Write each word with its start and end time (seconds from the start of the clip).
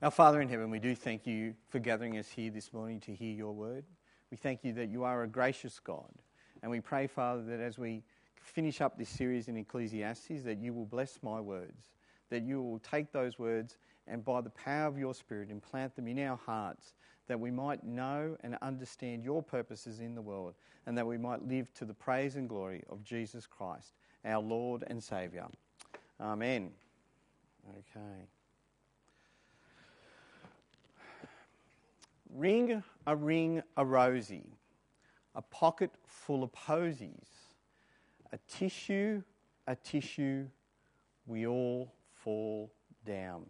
Our 0.00 0.12
Father 0.12 0.40
in 0.40 0.48
heaven, 0.48 0.70
we 0.70 0.78
do 0.78 0.94
thank 0.94 1.26
you 1.26 1.54
for 1.70 1.80
gathering 1.80 2.18
us 2.18 2.28
here 2.28 2.52
this 2.52 2.72
morning 2.72 3.00
to 3.00 3.12
hear 3.12 3.32
your 3.32 3.52
word. 3.52 3.84
We 4.30 4.36
thank 4.36 4.62
you 4.62 4.72
that 4.74 4.90
you 4.90 5.02
are 5.02 5.24
a 5.24 5.28
gracious 5.28 5.80
God. 5.80 6.08
And 6.62 6.70
we 6.70 6.80
pray, 6.80 7.08
Father, 7.08 7.42
that 7.42 7.58
as 7.58 7.78
we 7.78 8.04
finish 8.40 8.80
up 8.80 8.96
this 8.96 9.08
series 9.08 9.48
in 9.48 9.56
Ecclesiastes, 9.56 10.44
that 10.44 10.58
you 10.58 10.72
will 10.72 10.86
bless 10.86 11.18
my 11.20 11.40
words, 11.40 11.90
that 12.30 12.44
you 12.44 12.62
will 12.62 12.78
take 12.78 13.10
those 13.10 13.40
words 13.40 13.76
and 14.06 14.24
by 14.24 14.40
the 14.40 14.50
power 14.50 14.86
of 14.86 14.98
your 14.98 15.14
Spirit 15.14 15.50
implant 15.50 15.96
them 15.96 16.06
in 16.06 16.20
our 16.20 16.36
hearts, 16.36 16.94
that 17.26 17.40
we 17.40 17.50
might 17.50 17.82
know 17.82 18.36
and 18.44 18.56
understand 18.62 19.24
your 19.24 19.42
purposes 19.42 19.98
in 19.98 20.14
the 20.14 20.22
world, 20.22 20.54
and 20.86 20.96
that 20.96 21.08
we 21.08 21.18
might 21.18 21.44
live 21.48 21.74
to 21.74 21.84
the 21.84 21.92
praise 21.92 22.36
and 22.36 22.48
glory 22.48 22.84
of 22.88 23.02
Jesus 23.02 23.48
Christ, 23.48 23.94
our 24.24 24.40
Lord 24.40 24.84
and 24.86 25.02
Saviour. 25.02 25.48
Amen. 26.20 26.70
Okay. 27.68 28.28
Ring 32.34 32.82
a 33.06 33.16
ring 33.16 33.62
a 33.76 33.84
rosy, 33.84 34.44
a 35.34 35.42
pocket 35.42 35.90
full 36.06 36.42
of 36.42 36.52
posies, 36.52 37.28
a 38.32 38.38
tissue, 38.48 39.22
a 39.66 39.74
tissue, 39.76 40.46
we 41.26 41.46
all 41.46 41.92
fall 42.12 42.72
down. 43.04 43.46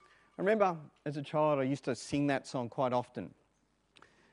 I 0.00 0.42
remember 0.42 0.76
as 1.06 1.16
a 1.16 1.22
child, 1.22 1.60
I 1.60 1.62
used 1.62 1.84
to 1.84 1.94
sing 1.94 2.26
that 2.28 2.46
song 2.46 2.68
quite 2.68 2.92
often. 2.92 3.32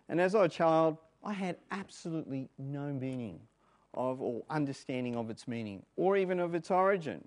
And 0.10 0.20
as 0.20 0.34
a 0.34 0.50
child, 0.50 0.98
I 1.24 1.34
had 1.34 1.58
absolutely 1.70 2.50
no 2.58 2.92
meaning 2.92 3.40
of 3.94 4.22
or 4.22 4.44
understanding 4.50 5.16
of 5.16 5.30
its 5.30 5.48
meaning 5.48 5.84
or 5.96 6.18
even 6.18 6.40
of 6.40 6.56
its 6.56 6.72
origin. 6.72 7.24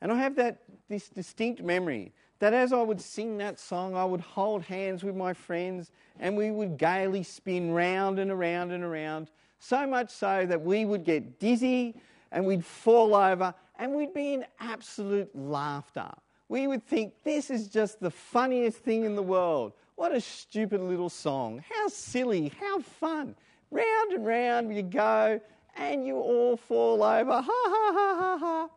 And 0.00 0.12
I 0.12 0.18
have 0.18 0.36
that 0.36 0.62
this 0.88 1.08
distinct 1.08 1.62
memory 1.62 2.12
that 2.38 2.52
as 2.52 2.72
I 2.72 2.82
would 2.82 3.00
sing 3.00 3.38
that 3.38 3.58
song, 3.58 3.94
I 3.96 4.04
would 4.04 4.20
hold 4.20 4.62
hands 4.62 5.02
with 5.02 5.16
my 5.16 5.32
friends 5.32 5.90
and 6.18 6.36
we 6.36 6.50
would 6.50 6.76
gaily 6.76 7.22
spin 7.22 7.70
round 7.70 8.18
and 8.18 8.30
around 8.30 8.72
and 8.72 8.84
around, 8.84 9.30
so 9.58 9.86
much 9.86 10.10
so 10.10 10.44
that 10.46 10.60
we 10.60 10.84
would 10.84 11.04
get 11.04 11.38
dizzy 11.38 12.00
and 12.32 12.44
we'd 12.44 12.64
fall 12.64 13.14
over 13.14 13.54
and 13.78 13.94
we'd 13.94 14.14
be 14.14 14.34
in 14.34 14.44
absolute 14.60 15.34
laughter. 15.34 16.10
We 16.48 16.66
would 16.66 16.86
think, 16.86 17.14
this 17.24 17.50
is 17.50 17.68
just 17.68 18.00
the 18.00 18.10
funniest 18.10 18.78
thing 18.78 19.04
in 19.04 19.16
the 19.16 19.22
world. 19.22 19.72
What 19.96 20.14
a 20.14 20.20
stupid 20.20 20.80
little 20.80 21.08
song. 21.08 21.64
How 21.68 21.88
silly, 21.88 22.52
how 22.60 22.80
fun. 22.80 23.34
Round 23.70 24.12
and 24.12 24.26
round 24.26 24.74
you 24.74 24.82
go 24.82 25.40
and 25.74 26.06
you 26.06 26.16
all 26.16 26.56
fall 26.56 27.02
over. 27.02 27.32
Ha 27.32 27.42
ha 27.42 27.92
ha 27.92 28.16
ha 28.18 28.38
ha. 28.38 28.68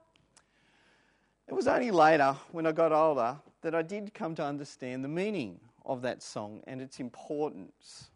It 1.47 1.53
was 1.53 1.67
only 1.67 1.91
later, 1.91 2.36
when 2.52 2.66
I 2.66 2.72
got 2.72 2.91
older, 2.91 3.38
that 3.62 3.76
I 3.76 3.82
did 3.82 4.14
come 4.14 4.36
to 4.36 4.44
understand 4.44 5.04
the 5.04 5.10
meaning 5.10 5.60
of 5.86 6.02
that 6.04 6.22
song 6.22 6.62
and 6.68 6.82
its 6.82 7.00
importance. 7.00 8.10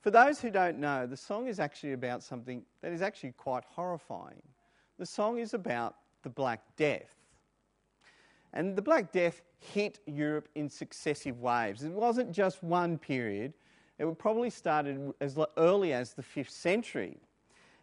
For 0.00 0.10
those 0.10 0.40
who 0.40 0.50
don't 0.50 0.78
know, 0.78 1.06
the 1.06 1.16
song 1.16 1.48
is 1.48 1.58
actually 1.58 1.92
about 1.92 2.22
something 2.22 2.62
that 2.82 2.92
is 2.92 3.00
actually 3.00 3.32
quite 3.32 3.64
horrifying. 3.64 4.42
The 4.98 5.06
song 5.06 5.38
is 5.38 5.54
about 5.54 5.96
the 6.22 6.28
Black 6.28 6.60
Death. 6.76 7.14
And 8.52 8.76
the 8.76 8.82
Black 8.82 9.12
Death 9.12 9.42
hit 9.58 10.00
Europe 10.06 10.48
in 10.54 10.68
successive 10.68 11.40
waves. 11.40 11.82
It 11.82 11.92
wasn't 11.92 12.32
just 12.32 12.62
one 12.62 12.98
period, 12.98 13.54
it 13.98 14.18
probably 14.18 14.50
started 14.50 15.12
as 15.20 15.38
early 15.56 15.92
as 15.92 16.14
the 16.14 16.22
5th 16.22 16.50
century. 16.50 17.16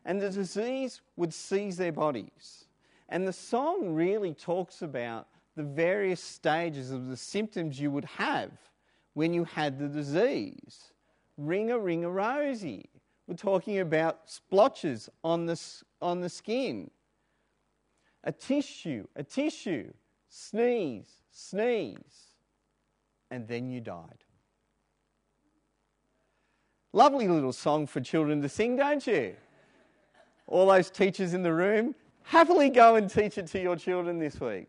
And 0.05 0.21
the 0.21 0.29
disease 0.29 1.01
would 1.15 1.33
seize 1.33 1.77
their 1.77 1.91
bodies. 1.91 2.65
And 3.09 3.27
the 3.27 3.33
song 3.33 3.93
really 3.93 4.33
talks 4.33 4.81
about 4.81 5.27
the 5.55 5.63
various 5.63 6.21
stages 6.21 6.91
of 6.91 7.07
the 7.07 7.17
symptoms 7.17 7.79
you 7.79 7.91
would 7.91 8.05
have 8.05 8.51
when 9.13 9.33
you 9.33 9.43
had 9.43 9.77
the 9.77 9.87
disease. 9.87 10.93
Ring 11.37 11.71
a 11.71 11.79
ring 11.79 12.05
a 12.05 12.09
rosy. 12.09 12.89
We're 13.27 13.35
talking 13.35 13.79
about 13.79 14.29
splotches 14.29 15.09
on 15.23 15.45
the, 15.45 15.59
on 16.01 16.21
the 16.21 16.29
skin. 16.29 16.91
A 18.23 18.31
tissue, 18.31 19.07
a 19.15 19.23
tissue. 19.23 19.91
Sneeze, 20.29 21.09
sneeze. 21.31 22.27
And 23.29 23.47
then 23.47 23.69
you 23.69 23.81
died. 23.81 24.23
Lovely 26.93 27.27
little 27.27 27.53
song 27.53 27.87
for 27.87 28.01
children 28.01 28.41
to 28.41 28.49
sing, 28.49 28.75
don't 28.75 29.05
you? 29.07 29.35
All 30.47 30.67
those 30.67 30.89
teachers 30.89 31.33
in 31.33 31.41
the 31.41 31.53
room, 31.53 31.95
happily 32.23 32.69
go 32.69 32.95
and 32.95 33.09
teach 33.09 33.37
it 33.37 33.47
to 33.47 33.61
your 33.61 33.77
children 33.77 34.19
this 34.19 34.39
week. 34.39 34.67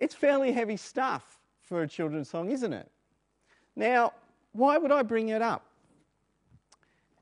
It's 0.00 0.14
fairly 0.14 0.50
heavy 0.50 0.76
stuff 0.76 1.38
for 1.62 1.82
a 1.82 1.88
children's 1.88 2.28
song, 2.28 2.50
isn't 2.50 2.72
it? 2.72 2.90
Now, 3.76 4.12
why 4.52 4.78
would 4.78 4.90
I 4.90 5.02
bring 5.02 5.28
it 5.28 5.42
up? 5.42 5.64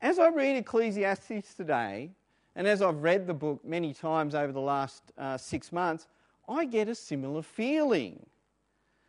As 0.01 0.17
I 0.17 0.29
read 0.29 0.55
Ecclesiastes 0.55 1.53
today, 1.53 2.09
and 2.55 2.65
as 2.65 2.81
I've 2.81 3.03
read 3.03 3.27
the 3.27 3.33
book 3.33 3.63
many 3.63 3.93
times 3.93 4.33
over 4.33 4.51
the 4.51 4.61
last 4.61 5.03
uh, 5.17 5.37
six 5.37 5.71
months, 5.71 6.07
I 6.47 6.65
get 6.65 6.87
a 6.87 6.95
similar 6.95 7.41
feeling. 7.41 8.25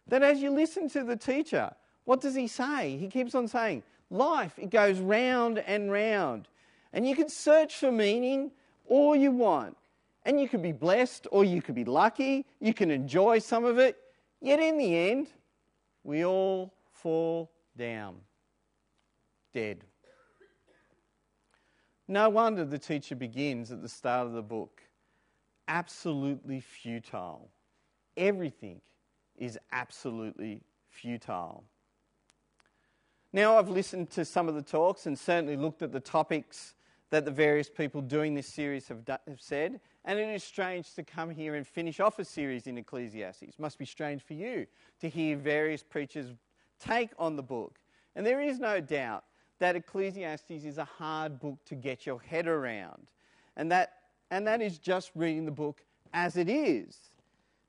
That 0.08 0.22
as 0.22 0.42
you 0.42 0.50
listen 0.50 0.88
to 0.90 1.04
the 1.04 1.16
teacher, 1.16 1.72
what 2.04 2.20
does 2.20 2.34
he 2.34 2.48
say? 2.48 2.96
He 2.96 3.08
keeps 3.08 3.34
on 3.34 3.46
saying, 3.48 3.84
Life, 4.10 4.58
it 4.58 4.70
goes 4.70 4.98
round 4.98 5.58
and 5.60 5.92
round. 5.92 6.48
And 6.92 7.08
you 7.08 7.14
can 7.14 7.28
search 7.28 7.76
for 7.76 7.92
meaning 7.92 8.50
all 8.88 9.14
you 9.14 9.30
want. 9.30 9.76
And 10.24 10.40
you 10.40 10.48
could 10.48 10.62
be 10.62 10.72
blessed 10.72 11.26
or 11.30 11.44
you 11.44 11.62
could 11.62 11.74
be 11.74 11.84
lucky. 11.84 12.46
You 12.60 12.74
can 12.74 12.90
enjoy 12.90 13.38
some 13.38 13.64
of 13.64 13.78
it. 13.78 13.96
Yet 14.40 14.60
in 14.60 14.78
the 14.78 14.96
end, 14.96 15.28
we 16.04 16.24
all 16.24 16.74
fall 16.92 17.50
down, 17.76 18.16
dead. 19.52 19.84
No 22.08 22.28
wonder 22.28 22.64
the 22.64 22.78
teacher 22.78 23.14
begins 23.14 23.70
at 23.70 23.82
the 23.82 23.88
start 23.88 24.26
of 24.26 24.32
the 24.32 24.42
book 24.42 24.82
absolutely 25.68 26.60
futile. 26.60 27.48
Everything 28.16 28.80
is 29.36 29.56
absolutely 29.72 30.62
futile. 30.88 31.64
Now, 33.32 33.56
I've 33.56 33.68
listened 33.68 34.10
to 34.10 34.24
some 34.24 34.48
of 34.48 34.56
the 34.56 34.62
talks 34.62 35.06
and 35.06 35.16
certainly 35.16 35.56
looked 35.56 35.82
at 35.82 35.92
the 35.92 36.00
topics 36.00 36.74
that 37.10 37.24
the 37.24 37.30
various 37.30 37.68
people 37.68 38.00
doing 38.00 38.34
this 38.34 38.46
series 38.46 38.88
have, 38.88 39.02
have 39.06 39.40
said. 39.40 39.80
And 40.04 40.18
it 40.18 40.28
is 40.28 40.42
strange 40.42 40.94
to 40.94 41.02
come 41.02 41.30
here 41.30 41.56
and 41.56 41.66
finish 41.66 42.00
off 42.00 42.18
a 42.18 42.24
series 42.24 42.66
in 42.66 42.78
Ecclesiastes. 42.78 43.42
It 43.42 43.58
must 43.58 43.78
be 43.78 43.84
strange 43.84 44.22
for 44.22 44.34
you 44.34 44.66
to 45.00 45.08
hear 45.08 45.36
various 45.36 45.82
preachers 45.82 46.26
take 46.80 47.10
on 47.18 47.36
the 47.36 47.42
book. 47.42 47.78
And 48.16 48.24
there 48.24 48.40
is 48.40 48.58
no 48.58 48.80
doubt 48.80 49.24
that 49.58 49.76
Ecclesiastes 49.76 50.64
is 50.64 50.78
a 50.78 50.84
hard 50.84 51.38
book 51.38 51.58
to 51.66 51.74
get 51.74 52.06
your 52.06 52.20
head 52.20 52.46
around. 52.46 53.08
And 53.56 53.70
that, 53.70 53.94
and 54.30 54.46
that 54.46 54.62
is 54.62 54.78
just 54.78 55.10
reading 55.14 55.44
the 55.44 55.52
book 55.52 55.84
as 56.14 56.36
it 56.36 56.48
is. 56.48 56.96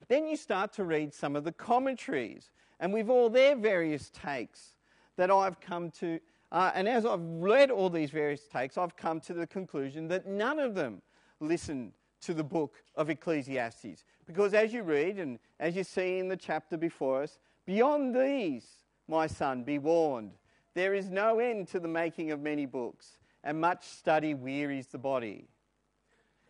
Then 0.08 0.28
you 0.28 0.36
start 0.36 0.74
to 0.74 0.84
read 0.84 1.14
some 1.14 1.36
of 1.36 1.44
the 1.44 1.52
commentaries, 1.52 2.52
and 2.80 2.94
with 2.94 3.10
all 3.10 3.30
their 3.30 3.56
various 3.56 4.10
takes 4.10 4.76
that 5.16 5.30
I've 5.30 5.60
come 5.60 5.92
to 5.92 6.20
uh, 6.52 6.72
and 6.74 6.88
as 6.88 7.06
I've 7.06 7.22
read 7.22 7.72
all 7.72 7.90
these 7.90 8.12
various 8.12 8.48
takes, 8.48 8.78
I've 8.78 8.96
come 8.96 9.20
to 9.22 9.34
the 9.34 9.48
conclusion 9.48 10.08
that 10.10 10.28
none 10.28 10.60
of 10.60 10.76
them 10.76 11.02
listen 11.40 11.94
to 12.22 12.34
the 12.34 12.44
book 12.44 12.84
of 12.96 13.10
Ecclesiastes. 13.10 14.04
Because 14.26 14.54
as 14.54 14.74
you 14.74 14.84
read, 14.84 15.18
and 15.18 15.40
as 15.60 15.76
you 15.76 15.84
see 15.84 16.20
in 16.20 16.28
the 16.28 16.38
chapter 16.38 16.78
before 16.78 17.24
us, 17.24 17.40
beyond 17.66 18.16
these, 18.16 18.66
my 19.08 19.28
son, 19.28 19.64
be 19.64 19.80
warned. 19.80 20.32
There 20.74 20.94
is 20.94 21.10
no 21.10 21.40
end 21.40 21.68
to 21.70 21.80
the 21.80 21.88
making 21.88 22.32
of 22.32 22.42
many 22.42 22.66
books, 22.66 23.18
and 23.44 23.60
much 23.60 23.86
study 23.86 24.34
wearies 24.34 24.88
the 24.88 24.98
body. 24.98 25.48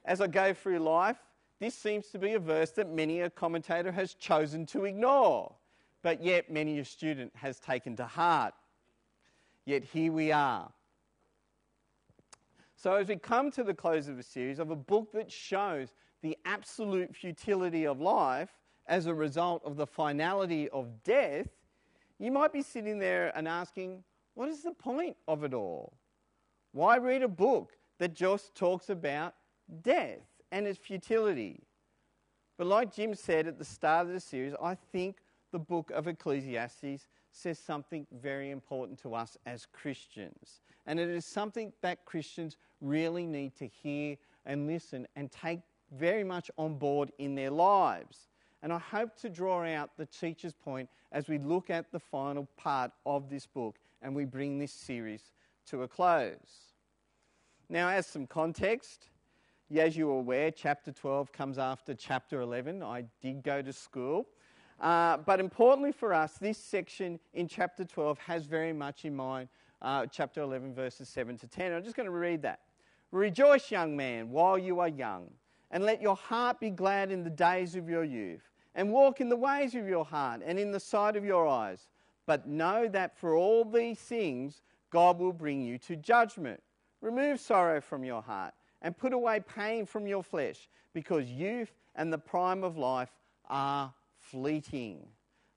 As 0.05 0.21
I 0.21 0.27
go 0.27 0.53
through 0.53 0.79
life, 0.79 1.17
this 1.59 1.75
seems 1.75 2.07
to 2.07 2.19
be 2.19 2.33
a 2.33 2.39
verse 2.39 2.71
that 2.71 2.89
many 2.89 3.21
a 3.21 3.29
commentator 3.29 3.91
has 3.91 4.13
chosen 4.15 4.65
to 4.67 4.85
ignore, 4.85 5.55
but 6.01 6.23
yet 6.23 6.51
many 6.51 6.79
a 6.79 6.85
student 6.85 7.31
has 7.35 7.59
taken 7.59 7.95
to 7.97 8.05
heart. 8.05 8.53
Yet 9.65 9.83
here 9.83 10.11
we 10.11 10.31
are. 10.31 10.71
So, 12.75 12.95
as 12.95 13.07
we 13.07 13.15
come 13.15 13.51
to 13.51 13.63
the 13.63 13.75
close 13.75 14.07
of 14.07 14.17
a 14.17 14.23
series 14.23 14.57
of 14.57 14.71
a 14.71 14.75
book 14.75 15.11
that 15.13 15.31
shows 15.31 15.93
the 16.23 16.35
absolute 16.45 17.15
futility 17.15 17.85
of 17.85 18.01
life 18.01 18.49
as 18.87 19.05
a 19.05 19.13
result 19.13 19.61
of 19.63 19.77
the 19.77 19.85
finality 19.85 20.67
of 20.69 21.03
death, 21.03 21.47
you 22.17 22.31
might 22.31 22.51
be 22.51 22.63
sitting 22.63 22.97
there 22.97 23.31
and 23.35 23.47
asking, 23.47 24.03
what 24.33 24.49
is 24.49 24.63
the 24.63 24.71
point 24.71 25.15
of 25.27 25.43
it 25.43 25.53
all? 25.53 25.93
Why 26.71 26.97
read 26.97 27.21
a 27.21 27.27
book 27.27 27.73
that 27.99 28.15
just 28.15 28.55
talks 28.55 28.89
about 28.89 29.35
death 29.83 30.25
and 30.51 30.65
its 30.65 30.79
futility? 30.79 31.63
But, 32.57 32.67
like 32.67 32.93
Jim 32.93 33.13
said 33.13 33.47
at 33.47 33.57
the 33.59 33.65
start 33.65 34.07
of 34.07 34.13
the 34.13 34.19
series, 34.19 34.53
I 34.61 34.75
think 34.75 35.17
the 35.51 35.59
book 35.59 35.91
of 35.93 36.07
Ecclesiastes 36.07 37.07
says 37.31 37.57
something 37.57 38.05
very 38.21 38.51
important 38.51 38.99
to 38.99 39.15
us 39.15 39.37
as 39.45 39.65
Christians. 39.71 40.61
And 40.85 40.99
it 40.99 41.09
is 41.09 41.25
something 41.25 41.71
that 41.81 42.05
Christians 42.05 42.57
really 42.81 43.25
need 43.25 43.55
to 43.57 43.67
hear 43.67 44.17
and 44.45 44.67
listen 44.67 45.07
and 45.15 45.31
take 45.31 45.61
very 45.91 46.23
much 46.23 46.49
on 46.57 46.75
board 46.75 47.11
in 47.17 47.35
their 47.35 47.51
lives. 47.51 48.27
And 48.63 48.71
I 48.71 48.79
hope 48.79 49.15
to 49.17 49.29
draw 49.29 49.63
out 49.63 49.91
the 49.97 50.05
teacher's 50.05 50.53
point 50.53 50.89
as 51.11 51.27
we 51.27 51.37
look 51.37 51.69
at 51.69 51.91
the 51.91 51.99
final 51.99 52.47
part 52.57 52.91
of 53.05 53.29
this 53.29 53.45
book 53.45 53.77
and 54.01 54.15
we 54.15 54.25
bring 54.25 54.59
this 54.59 54.71
series 54.71 55.31
to 55.67 55.83
a 55.83 55.87
close. 55.87 56.73
Now, 57.69 57.89
as 57.89 58.05
some 58.05 58.27
context, 58.27 59.09
as 59.79 59.95
you 59.95 60.09
are 60.09 60.19
aware, 60.19 60.51
chapter 60.51 60.91
12 60.91 61.31
comes 61.31 61.57
after 61.57 61.93
chapter 61.93 62.41
11. 62.41 62.83
I 62.83 63.05
did 63.21 63.43
go 63.43 63.61
to 63.61 63.71
school. 63.71 64.27
Uh, 64.81 65.17
but 65.17 65.39
importantly 65.39 65.91
for 65.91 66.11
us, 66.11 66.33
this 66.33 66.57
section 66.57 67.19
in 67.35 67.47
chapter 67.47 67.85
12 67.85 68.17
has 68.17 68.45
very 68.45 68.73
much 68.73 69.05
in 69.05 69.15
mind 69.15 69.47
uh, 69.83 70.07
chapter 70.07 70.41
11, 70.41 70.73
verses 70.73 71.07
7 71.07 71.37
to 71.37 71.47
10. 71.47 71.71
I'm 71.71 71.83
just 71.83 71.95
going 71.95 72.07
to 72.07 72.11
read 72.11 72.41
that. 72.41 72.61
Rejoice, 73.11 73.69
young 73.69 73.95
man, 73.95 74.31
while 74.31 74.57
you 74.57 74.79
are 74.79 74.87
young, 74.87 75.29
and 75.69 75.83
let 75.83 76.01
your 76.01 76.15
heart 76.15 76.59
be 76.59 76.71
glad 76.71 77.11
in 77.11 77.23
the 77.23 77.29
days 77.29 77.75
of 77.75 77.87
your 77.87 78.03
youth, 78.03 78.49
and 78.73 78.91
walk 78.91 79.21
in 79.21 79.29
the 79.29 79.35
ways 79.35 79.75
of 79.75 79.87
your 79.87 80.05
heart 80.05 80.41
and 80.45 80.57
in 80.57 80.71
the 80.71 80.79
sight 80.79 81.15
of 81.15 81.25
your 81.25 81.47
eyes. 81.47 81.89
But 82.25 82.47
know 82.47 82.87
that 82.87 83.17
for 83.17 83.35
all 83.35 83.65
these 83.65 83.99
things, 83.99 84.61
God 84.89 85.19
will 85.19 85.33
bring 85.33 85.61
you 85.61 85.77
to 85.79 85.95
judgment. 85.95 86.61
Remove 87.01 87.39
sorrow 87.39 87.81
from 87.81 88.03
your 88.03 88.21
heart 88.21 88.53
and 88.81 88.97
put 88.97 89.13
away 89.13 89.41
pain 89.41 89.85
from 89.85 90.07
your 90.07 90.23
flesh, 90.23 90.69
because 90.93 91.29
youth 91.29 91.71
and 91.95 92.11
the 92.11 92.17
prime 92.17 92.63
of 92.63 92.77
life 92.77 93.11
are 93.49 93.93
fleeting. 94.31 95.05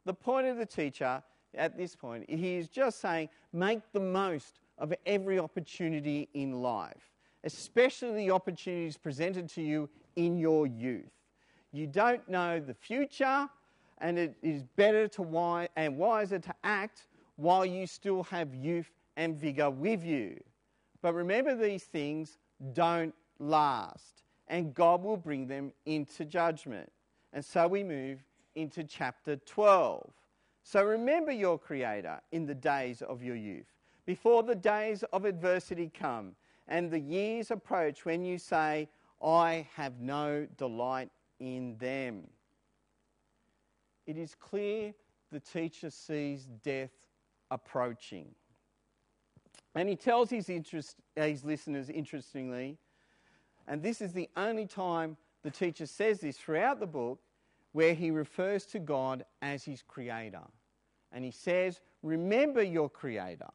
The 0.04 0.14
point 0.14 0.46
of 0.46 0.56
the 0.56 0.66
teacher 0.66 1.22
at 1.54 1.76
this 1.76 1.94
point, 1.94 2.28
he 2.28 2.56
is 2.56 2.68
just 2.68 3.00
saying 3.00 3.28
make 3.52 3.80
the 3.92 4.00
most 4.00 4.58
of 4.78 4.92
every 5.06 5.38
opportunity 5.38 6.28
in 6.34 6.60
life, 6.60 7.12
especially 7.44 8.26
the 8.26 8.30
opportunities 8.32 8.96
presented 8.96 9.48
to 9.50 9.62
you 9.62 9.88
in 10.16 10.36
your 10.36 10.66
youth. 10.66 11.12
You 11.72 11.86
don't 11.86 12.28
know 12.28 12.60
the 12.60 12.74
future, 12.74 13.48
and 13.98 14.18
it 14.18 14.34
is 14.42 14.62
better 14.76 15.08
to 15.08 15.22
wise 15.22 15.68
and 15.76 15.96
wiser 15.96 16.38
to 16.38 16.54
act 16.64 17.06
while 17.36 17.64
you 17.64 17.86
still 17.86 18.24
have 18.24 18.54
youth 18.54 18.90
and 19.16 19.36
vigor 19.36 19.70
with 19.70 20.04
you. 20.04 20.38
But 21.02 21.14
remember, 21.14 21.54
these 21.54 21.84
things 21.84 22.38
don't 22.72 23.14
last, 23.38 24.22
and 24.48 24.74
God 24.74 25.02
will 25.02 25.16
bring 25.16 25.46
them 25.46 25.72
into 25.86 26.24
judgment. 26.24 26.90
And 27.32 27.44
so 27.44 27.66
we 27.66 27.82
move 27.82 28.24
into 28.54 28.84
chapter 28.84 29.36
12. 29.36 30.10
So 30.62 30.82
remember 30.82 31.32
your 31.32 31.58
Creator 31.58 32.20
in 32.32 32.46
the 32.46 32.54
days 32.54 33.02
of 33.02 33.22
your 33.22 33.36
youth, 33.36 33.72
before 34.06 34.42
the 34.42 34.54
days 34.54 35.02
of 35.12 35.24
adversity 35.24 35.90
come 35.92 36.34
and 36.68 36.90
the 36.90 36.98
years 36.98 37.50
approach 37.50 38.04
when 38.04 38.24
you 38.24 38.38
say, 38.38 38.88
I 39.22 39.66
have 39.74 40.00
no 40.00 40.46
delight 40.56 41.10
in 41.38 41.76
them. 41.78 42.24
It 44.06 44.16
is 44.16 44.34
clear 44.34 44.94
the 45.32 45.40
teacher 45.40 45.90
sees 45.90 46.48
death 46.62 46.92
approaching. 47.50 48.34
And 49.74 49.88
he 49.88 49.96
tells 49.96 50.30
his, 50.30 50.48
interest, 50.48 50.96
his 51.16 51.44
listeners, 51.44 51.90
interestingly, 51.90 52.78
and 53.66 53.82
this 53.82 54.00
is 54.00 54.12
the 54.12 54.28
only 54.36 54.66
time 54.66 55.16
the 55.42 55.50
teacher 55.50 55.86
says 55.86 56.20
this 56.20 56.36
throughout 56.36 56.80
the 56.80 56.86
book, 56.86 57.18
where 57.74 57.92
he 57.92 58.12
refers 58.12 58.64
to 58.64 58.78
God 58.78 59.24
as 59.42 59.64
his 59.64 59.82
creator. 59.82 60.44
And 61.10 61.24
he 61.24 61.32
says, 61.32 61.80
Remember 62.02 62.62
your 62.62 62.88
creator 62.88 63.50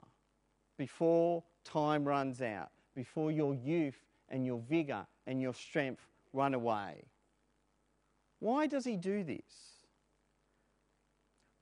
before 0.77 1.41
time 1.63 2.03
runs 2.03 2.41
out, 2.41 2.69
before 2.95 3.31
your 3.31 3.55
youth 3.55 3.95
and 4.27 4.45
your 4.45 4.59
vigor 4.69 5.07
and 5.25 5.41
your 5.41 5.53
strength 5.53 6.05
run 6.33 6.53
away. 6.53 7.05
Why 8.39 8.67
does 8.67 8.83
he 8.83 8.97
do 8.97 9.23
this? 9.23 9.79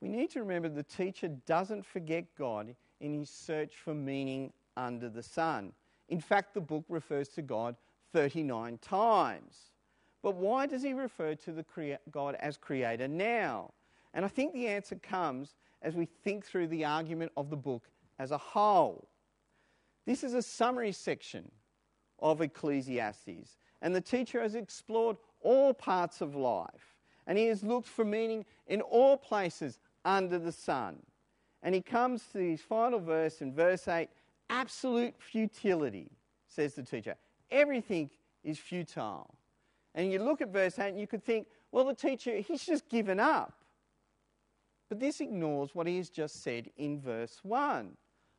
We 0.00 0.08
need 0.08 0.30
to 0.30 0.40
remember 0.40 0.68
the 0.68 0.82
teacher 0.82 1.28
doesn't 1.28 1.86
forget 1.86 2.24
God 2.36 2.74
in 3.00 3.14
his 3.14 3.30
search 3.30 3.74
for 3.76 3.94
meaning 3.94 4.52
under 4.76 5.08
the 5.08 5.22
sun. 5.22 5.72
In 6.08 6.20
fact, 6.20 6.54
the 6.54 6.60
book 6.60 6.84
refers 6.88 7.28
to 7.30 7.42
God 7.42 7.76
39 8.12 8.78
times. 8.78 9.70
But 10.22 10.34
why 10.34 10.66
does 10.66 10.82
he 10.82 10.92
refer 10.92 11.34
to 11.36 11.52
the 11.52 11.62
crea- 11.62 11.98
God 12.10 12.34
as 12.36 12.56
creator 12.56 13.08
now? 13.08 13.72
And 14.14 14.24
I 14.24 14.28
think 14.28 14.52
the 14.52 14.66
answer 14.66 14.96
comes 14.96 15.54
as 15.82 15.94
we 15.94 16.06
think 16.06 16.44
through 16.44 16.68
the 16.68 16.84
argument 16.84 17.32
of 17.36 17.50
the 17.50 17.56
book 17.56 17.88
as 18.18 18.30
a 18.30 18.38
whole. 18.38 19.08
This 20.06 20.24
is 20.24 20.34
a 20.34 20.42
summary 20.42 20.92
section 20.92 21.50
of 22.18 22.40
Ecclesiastes, 22.40 23.58
and 23.80 23.94
the 23.94 24.00
teacher 24.00 24.42
has 24.42 24.54
explored 24.54 25.16
all 25.40 25.72
parts 25.72 26.20
of 26.20 26.34
life, 26.34 26.96
and 27.26 27.38
he 27.38 27.46
has 27.46 27.62
looked 27.62 27.86
for 27.86 28.04
meaning 28.04 28.44
in 28.66 28.80
all 28.80 29.16
places 29.16 29.78
under 30.04 30.38
the 30.38 30.50
sun. 30.50 30.98
And 31.62 31.74
he 31.74 31.80
comes 31.80 32.24
to 32.32 32.38
his 32.38 32.60
final 32.60 32.98
verse 32.98 33.40
in 33.40 33.52
verse 33.52 33.86
8 33.86 34.08
absolute 34.50 35.14
futility, 35.18 36.10
says 36.48 36.74
the 36.74 36.82
teacher. 36.82 37.14
Everything 37.50 38.10
is 38.42 38.58
futile. 38.58 39.37
And 39.94 40.12
you 40.12 40.22
look 40.22 40.40
at 40.40 40.52
verse 40.52 40.78
8 40.78 40.90
and 40.90 41.00
you 41.00 41.06
could 41.06 41.24
think, 41.24 41.46
well, 41.72 41.84
the 41.84 41.94
teacher, 41.94 42.36
he's 42.36 42.64
just 42.64 42.88
given 42.88 43.18
up. 43.18 43.52
But 44.88 45.00
this 45.00 45.20
ignores 45.20 45.74
what 45.74 45.86
he 45.86 45.98
has 45.98 46.08
just 46.08 46.42
said 46.42 46.70
in 46.76 47.00
verse 47.00 47.40
1 47.42 47.96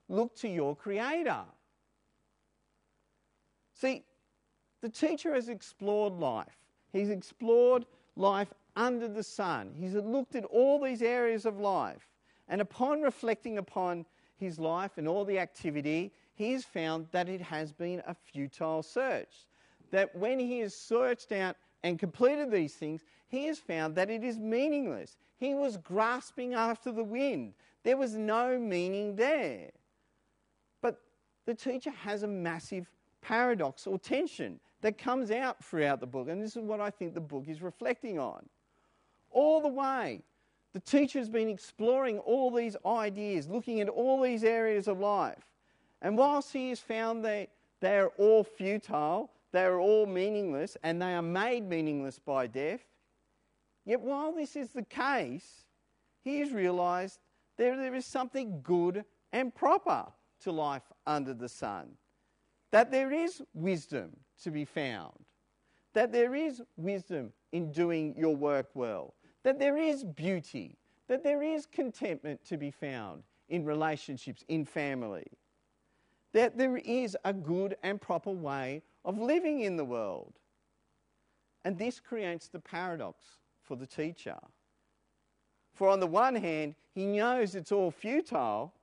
look 0.08 0.36
to 0.38 0.50
your 0.50 0.76
Creator. 0.76 1.44
See, 3.76 4.04
the 4.82 4.90
teacher 4.90 5.36
has 5.36 5.50
explored 5.50 6.14
life. 6.14 6.58
He's 6.92 7.10
explored 7.10 7.86
life 8.16 8.52
under 8.76 9.08
the 9.08 9.24
sun. 9.24 9.74
He's 9.78 9.94
looked 9.94 10.36
at 10.36 10.46
all 10.46 10.82
these 10.82 11.02
areas 11.02 11.46
of 11.46 11.60
life. 11.60 12.08
And 12.48 12.62
upon 12.62 13.02
reflecting 13.02 13.60
upon 13.60 14.06
his 14.38 14.58
life 14.58 14.98
and 14.98 15.08
all 15.08 15.26
the 15.26 15.38
activity, 15.38 16.12
he 16.34 16.54
has 16.54 16.64
found 16.64 17.08
that 17.12 17.30
it 17.30 17.42
has 17.42 17.72
been 17.72 18.02
a 18.08 18.16
futile 18.16 18.82
search. 18.82 19.46
That 19.92 20.16
when 20.16 20.40
he 20.40 20.60
has 20.60 20.76
searched 20.76 21.32
out 21.32 21.56
and 21.84 21.98
completed 21.98 22.52
these 22.52 22.74
things, 22.74 23.04
he 23.28 23.46
has 23.46 23.60
found 23.60 23.96
that 23.96 24.10
it 24.10 24.24
is 24.24 24.38
meaningless. 24.38 25.18
He 25.38 25.54
was 25.54 25.78
grasping 25.78 26.54
after 26.54 26.92
the 26.92 27.04
wind. 27.04 27.54
There 27.84 27.98
was 27.98 28.16
no 28.16 28.60
meaning 28.60 29.16
there. 29.16 29.72
But 30.82 31.00
the 31.46 31.56
teacher 31.56 31.92
has 31.92 32.24
a 32.24 32.28
massive 32.28 32.90
paradox 33.22 33.88
or 33.88 33.98
tension 33.98 34.60
that 34.82 34.98
comes 34.98 35.32
out 35.32 35.64
throughout 35.64 36.00
the 36.00 36.08
book, 36.08 36.30
and 36.30 36.42
this 36.42 36.56
is 36.56 36.64
what 36.64 36.80
I 36.80 36.90
think 36.90 37.14
the 37.14 37.22
book 37.22 37.46
is 37.48 37.62
reflecting 37.62 38.20
on. 38.20 38.48
All 39.32 39.62
the 39.62 39.68
way, 39.68 40.22
the 40.74 40.80
teacher 40.80 41.20
has 41.20 41.30
been 41.30 41.50
exploring 41.50 42.20
all 42.20 42.52
these 42.52 42.76
ideas, 42.86 43.48
looking 43.48 43.82
at 43.82 43.90
all 43.90 44.22
these 44.22 44.44
areas 44.44 44.88
of 44.88 45.00
life. 45.00 45.44
And 46.02 46.18
whilst 46.18 46.54
he 46.54 46.70
has 46.70 46.80
found 46.80 47.26
that 47.26 47.50
they 47.82 47.98
are 47.98 48.12
all 48.18 48.44
futile, 48.44 49.32
they 49.52 49.64
are 49.64 49.80
all 49.80 50.06
meaningless, 50.06 50.78
and 50.84 51.02
they 51.02 51.14
are 51.14 51.22
made 51.22 51.68
meaningless 51.68 52.20
by 52.20 52.48
death, 52.48 52.82
yet 53.86 54.02
while 54.02 54.34
this 54.34 54.56
is 54.56 54.70
the 54.70 54.84
case, 54.84 55.66
he 56.24 56.40
has 56.40 56.52
realised 56.52 57.20
there, 57.58 57.76
there 57.76 57.96
is 57.96 58.06
something 58.06 58.62
good 58.62 59.04
and 59.34 59.54
proper 59.54 60.06
to 60.42 60.52
life 60.52 60.84
under 61.06 61.34
the 61.34 61.50
sun. 61.50 61.90
That 62.72 62.92
there 62.92 63.12
is 63.12 63.42
wisdom 63.54 64.12
to 64.44 64.52
be 64.52 64.66
found. 64.66 65.14
That 65.94 66.12
there 66.12 66.36
is 66.36 66.62
wisdom 66.78 67.34
in 67.52 67.72
doing 67.72 68.14
your 68.18 68.36
work 68.36 68.70
well. 68.76 69.16
That 69.44 69.60
there 69.60 69.78
is 69.78 70.04
beauty. 70.04 70.78
That 71.08 71.24
there 71.24 71.42
is 71.42 71.66
contentment 71.66 72.46
to 72.46 72.58
be 72.58 72.70
found 72.70 73.24
in 73.50 73.66
relationships, 73.66 74.44
in 74.48 74.64
family 74.64 75.26
that 76.34 76.58
there 76.58 76.78
is 76.78 77.18
a 77.26 77.34
good 77.34 77.76
and 77.84 78.00
proper 78.00 78.32
way 78.32 78.84
of 79.06 79.18
living 79.18 79.62
in 79.62 79.78
the 79.78 79.86
world. 79.86 80.34
And 81.66 81.78
this 81.78 82.00
creates 82.00 82.48
the 82.48 82.60
paradox 82.60 83.26
for 83.62 83.76
the 83.76 83.88
teacher. 83.88 84.38
For 85.74 85.90
on 85.90 86.00
the 86.00 86.08
one 86.08 86.36
hand, 86.36 86.76
he 86.94 87.06
knows 87.06 87.56
it's 87.56 87.72
all 87.72 87.92
futile, 87.92 88.74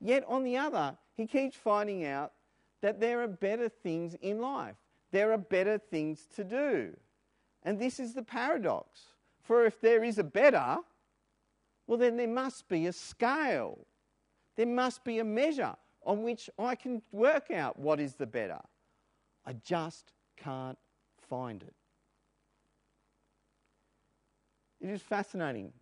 yet 0.00 0.24
on 0.26 0.44
the 0.44 0.56
other, 0.56 0.96
he 1.16 1.26
keeps 1.26 1.56
finding 1.56 2.04
out 2.04 2.32
that 2.82 3.00
there 3.00 3.22
are 3.22 3.28
better 3.28 3.68
things 3.68 4.16
in 4.20 4.40
life. 4.40 4.76
There 5.12 5.32
are 5.32 5.38
better 5.38 5.78
things 5.78 6.26
to 6.36 6.44
do. 6.44 6.96
And 7.62 7.78
this 7.78 7.98
is 7.98 8.14
the 8.14 8.22
paradox. 8.22 9.00
For 9.42 9.64
if 9.64 9.80
there 9.80 10.04
is 10.04 10.18
a 10.18 10.24
better, 10.24 10.78
well, 11.86 11.98
then 11.98 12.16
there 12.16 12.28
must 12.28 12.68
be 12.68 12.86
a 12.86 12.92
scale. 12.92 13.78
There 14.56 14.66
must 14.66 15.04
be 15.04 15.18
a 15.18 15.24
measure 15.24 15.76
on 16.06 16.22
which 16.22 16.48
I 16.58 16.76
can 16.76 17.02
work 17.10 17.50
out 17.50 17.78
what 17.78 18.00
is 18.00 18.14
the 18.14 18.26
better. 18.26 18.60
I 19.44 19.54
just 19.54 20.12
can't 20.36 20.78
find 21.28 21.62
it. 21.62 21.74
It 24.80 24.88
is 24.88 25.02
fascinating 25.02 25.72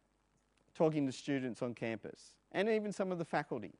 talking 0.74 1.06
to 1.06 1.12
students 1.12 1.62
on 1.62 1.74
campus 1.74 2.34
and 2.52 2.68
even 2.68 2.90
some 2.90 3.12
of 3.12 3.18
the 3.18 3.24
faculty. 3.24 3.74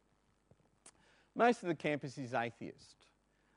Most 1.35 1.63
of 1.63 1.69
the 1.69 1.75
campus 1.75 2.19
is 2.19 2.35
atheist, 2.35 3.07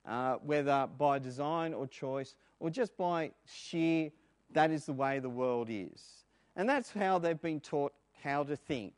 uh, 0.07 0.35
whether 0.35 0.87
by 0.97 1.19
design 1.19 1.73
or 1.73 1.85
choice 1.87 2.35
or 2.59 2.69
just 2.69 2.95
by 2.97 3.31
sheer 3.45 4.11
that 4.53 4.71
is 4.71 4.85
the 4.85 4.93
way 4.93 5.19
the 5.19 5.29
world 5.29 5.67
is. 5.69 6.23
And 6.55 6.67
that's 6.69 6.91
how 6.93 7.19
they've 7.19 7.39
been 7.39 7.59
taught 7.59 7.93
how 8.23 8.43
to 8.45 8.55
think. 8.55 8.93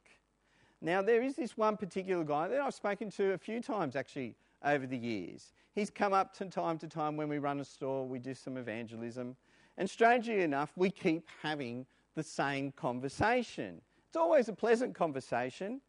Now, 0.81 1.01
there 1.01 1.21
is 1.21 1.35
this 1.35 1.57
one 1.57 1.75
particular 1.75 2.23
guy 2.23 2.47
that 2.47 2.59
I've 2.59 2.73
spoken 2.73 3.09
to 3.11 3.33
a 3.33 3.37
few 3.37 3.61
times 3.61 3.95
actually 3.95 4.35
over 4.63 4.87
the 4.87 4.97
years. 4.97 5.53
He's 5.75 5.89
come 5.89 6.13
up 6.13 6.35
from 6.35 6.49
time 6.49 6.77
to 6.79 6.87
time 6.87 7.17
when 7.17 7.27
we 7.27 7.37
run 7.37 7.59
a 7.59 7.65
store, 7.65 8.07
we 8.07 8.19
do 8.19 8.33
some 8.33 8.57
evangelism, 8.57 9.35
and 9.77 9.89
strangely 9.89 10.41
enough, 10.41 10.71
we 10.75 10.89
keep 10.89 11.27
having 11.41 11.85
the 12.15 12.23
same 12.23 12.71
conversation. 12.73 13.81
It's 14.07 14.17
always 14.17 14.49
a 14.49 14.53
pleasant 14.53 14.95
conversation. 14.95 15.81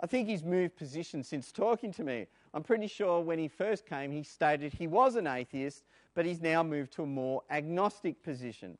I 0.00 0.06
think 0.06 0.28
he's 0.28 0.42
moved 0.42 0.76
position 0.76 1.22
since 1.22 1.52
talking 1.52 1.92
to 1.92 2.02
me. 2.02 2.26
I'm 2.52 2.62
pretty 2.62 2.86
sure 2.86 3.20
when 3.20 3.38
he 3.38 3.48
first 3.48 3.86
came, 3.86 4.10
he 4.10 4.22
stated 4.22 4.72
he 4.72 4.86
was 4.86 5.16
an 5.16 5.26
atheist, 5.26 5.84
but 6.14 6.24
he's 6.24 6.40
now 6.40 6.62
moved 6.62 6.92
to 6.94 7.02
a 7.02 7.06
more 7.06 7.42
agnostic 7.50 8.22
position. 8.22 8.76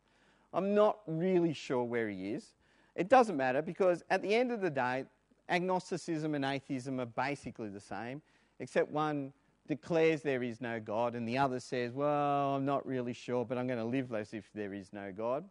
I'm 0.52 0.74
not 0.74 0.98
really 1.06 1.52
sure 1.52 1.84
where 1.84 2.08
he 2.08 2.32
is. 2.32 2.54
It 2.96 3.08
doesn't 3.08 3.36
matter 3.36 3.62
because 3.62 4.02
at 4.10 4.22
the 4.22 4.34
end 4.34 4.50
of 4.50 4.60
the 4.60 4.70
day, 4.70 5.04
agnosticism 5.50 6.34
and 6.34 6.44
atheism 6.44 7.00
are 7.00 7.06
basically 7.06 7.68
the 7.68 7.80
same, 7.80 8.22
except 8.60 8.90
one 8.90 9.32
declares 9.66 10.22
there 10.22 10.42
is 10.42 10.60
no 10.60 10.80
God 10.80 11.14
and 11.14 11.28
the 11.28 11.38
other 11.38 11.60
says, 11.60 11.92
well, 11.92 12.54
I'm 12.54 12.64
not 12.64 12.86
really 12.86 13.12
sure, 13.12 13.44
but 13.44 13.58
I'm 13.58 13.66
going 13.66 13.78
to 13.78 13.84
live 13.84 14.12
as 14.14 14.32
if 14.32 14.50
there 14.54 14.72
is 14.72 14.92
no 14.92 15.12
God. 15.12 15.44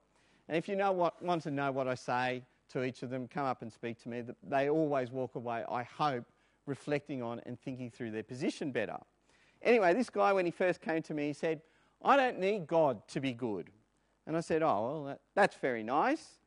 And 0.47 0.57
if 0.57 0.67
you 0.67 0.75
know 0.75 0.91
what, 0.91 1.21
want 1.21 1.43
to 1.43 1.51
know 1.51 1.71
what 1.71 1.87
I 1.87 1.95
say 1.95 2.43
to 2.69 2.83
each 2.83 3.03
of 3.03 3.09
them, 3.09 3.27
come 3.27 3.45
up 3.45 3.61
and 3.61 3.71
speak 3.71 4.01
to 4.03 4.09
me. 4.09 4.23
They 4.43 4.69
always 4.69 5.11
walk 5.11 5.35
away, 5.35 5.63
I 5.69 5.83
hope, 5.83 6.25
reflecting 6.65 7.21
on 7.21 7.41
and 7.45 7.59
thinking 7.59 7.89
through 7.89 8.11
their 8.11 8.23
position 8.23 8.71
better. 8.71 8.97
Anyway, 9.61 9.93
this 9.93 10.09
guy, 10.09 10.33
when 10.33 10.45
he 10.45 10.51
first 10.51 10.81
came 10.81 11.01
to 11.03 11.13
me, 11.13 11.27
he 11.27 11.33
said, 11.33 11.61
I 12.03 12.15
don't 12.15 12.39
need 12.39 12.67
God 12.67 13.07
to 13.09 13.19
be 13.19 13.33
good. 13.33 13.69
And 14.25 14.37
I 14.37 14.41
said, 14.41 14.61
Oh, 14.61 14.67
well, 14.67 15.03
that, 15.05 15.19
that's 15.35 15.55
very 15.57 15.83
nice. 15.83 16.39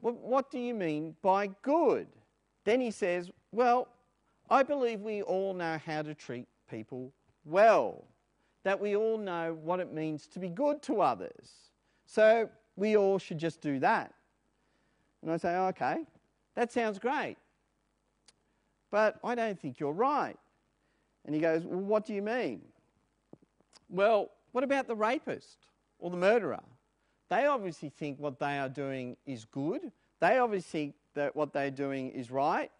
Well, 0.00 0.14
what 0.14 0.50
do 0.50 0.58
you 0.58 0.74
mean 0.74 1.16
by 1.22 1.48
good? 1.62 2.08
Then 2.68 2.82
he 2.82 2.90
says, 2.90 3.30
Well, 3.50 3.88
I 4.50 4.62
believe 4.62 5.00
we 5.00 5.22
all 5.22 5.54
know 5.54 5.80
how 5.86 6.02
to 6.02 6.14
treat 6.14 6.46
people 6.70 7.14
well, 7.46 8.04
that 8.62 8.78
we 8.78 8.94
all 8.94 9.16
know 9.16 9.56
what 9.62 9.80
it 9.80 9.94
means 9.94 10.26
to 10.26 10.38
be 10.38 10.50
good 10.50 10.82
to 10.82 11.00
others. 11.00 11.48
So 12.04 12.50
we 12.76 12.94
all 12.94 13.18
should 13.18 13.38
just 13.38 13.62
do 13.62 13.78
that. 13.78 14.12
And 15.22 15.32
I 15.32 15.38
say, 15.38 15.56
Okay, 15.56 16.04
that 16.56 16.70
sounds 16.70 16.98
great. 16.98 17.38
But 18.90 19.18
I 19.24 19.34
don't 19.34 19.58
think 19.58 19.80
you're 19.80 19.92
right. 19.92 20.36
And 21.24 21.34
he 21.34 21.40
goes, 21.40 21.64
Well, 21.64 21.80
what 21.80 22.04
do 22.04 22.12
you 22.12 22.20
mean? 22.20 22.60
Well, 23.88 24.30
what 24.52 24.62
about 24.62 24.88
the 24.88 24.94
rapist 24.94 25.56
or 25.98 26.10
the 26.10 26.18
murderer? 26.18 26.60
They 27.30 27.46
obviously 27.46 27.88
think 27.88 28.18
what 28.18 28.38
they 28.38 28.58
are 28.58 28.68
doing 28.68 29.16
is 29.24 29.46
good. 29.46 29.90
They 30.20 30.38
obviously 30.38 30.92
that 31.18 31.36
what 31.36 31.52
they're 31.52 31.70
doing 31.70 32.10
is 32.10 32.30
right. 32.30 32.70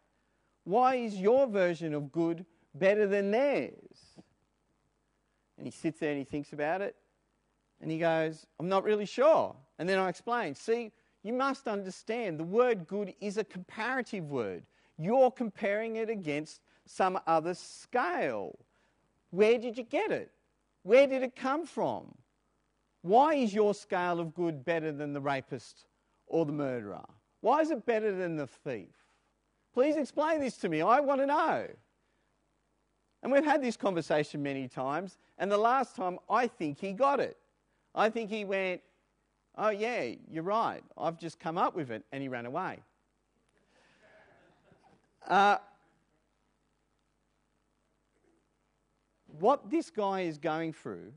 Why 0.65 0.97
is 0.97 1.17
your 1.17 1.47
version 1.47 1.95
of 1.95 2.13
good 2.13 2.47
better 2.75 3.07
than 3.07 3.31
theirs? 3.31 3.99
And 5.57 5.67
he 5.67 5.71
sits 5.71 6.01
there 6.01 6.11
and 6.11 6.19
he 6.19 6.25
thinks 6.25 6.53
about 6.53 6.81
it. 6.81 6.97
And 7.81 7.91
he 7.91 7.99
goes, 7.99 8.47
I'm 8.59 8.69
not 8.69 8.85
really 8.85 9.07
sure. 9.07 9.55
And 9.79 9.89
then 9.89 9.99
I 9.99 10.09
explain, 10.09 10.55
see, 10.55 10.93
you 11.23 11.33
must 11.33 11.69
understand 11.69 12.39
the 12.39 12.45
word 12.45 12.87
good 12.87 13.15
is 13.21 13.39
a 13.39 13.45
comparative 13.45 14.31
word. 14.31 14.65
You're 14.97 15.31
comparing 15.31 15.97
it 15.97 16.11
against 16.11 16.61
some 16.87 17.19
other 17.27 17.55
scale. 17.55 18.59
Where 19.31 19.59
did 19.59 19.77
you 19.77 19.85
get 19.85 20.11
it? 20.11 20.33
Where 20.83 21.07
did 21.07 21.23
it 21.23 21.37
come 21.37 21.67
from? 21.67 22.15
Why 23.03 23.35
is 23.35 23.55
your 23.55 23.75
scale 23.75 24.21
of 24.21 24.35
good 24.35 24.65
better 24.65 24.93
than 24.93 25.13
the 25.13 25.21
rapist 25.21 25.87
or 26.27 26.47
the 26.47 26.53
murderer? 26.53 27.05
Why 27.41 27.61
is 27.61 27.71
it 27.71 27.87
better 27.87 28.13
than 28.13 28.37
the 28.37 28.47
thief? 28.47 28.95
Please 29.73 29.97
explain 29.97 30.41
this 30.41 30.57
to 30.59 30.69
me. 30.69 30.83
I 30.83 31.01
want 31.01 31.21
to 31.21 31.27
know. 31.27 31.67
And 33.23 33.33
we've 33.33 33.45
had 33.45 33.63
this 33.63 33.77
conversation 33.77 34.43
many 34.43 34.69
times, 34.69 35.19
and 35.39 35.51
the 35.51 35.59
last 35.59 35.97
time 35.97 36.19
I 36.31 36.47
think 36.47 36.81
he 36.81 36.93
got 36.93 37.21
it. 37.21 37.37
I 37.95 38.11
think 38.11 38.31
he 38.31 38.45
went, 38.45 38.81
Oh, 39.61 39.71
yeah, 39.71 40.13
you're 40.31 40.45
right. 40.45 40.85
I've 40.97 41.19
just 41.19 41.41
come 41.41 41.59
up 41.59 41.75
with 41.75 41.91
it, 41.91 42.05
and 42.13 42.23
he 42.23 42.29
ran 42.29 42.47
away. 42.47 42.79
Uh, 45.27 45.57
what 49.41 49.69
this 49.69 49.91
guy 49.91 50.21
is 50.21 50.39
going 50.39 50.73
through, 50.73 51.13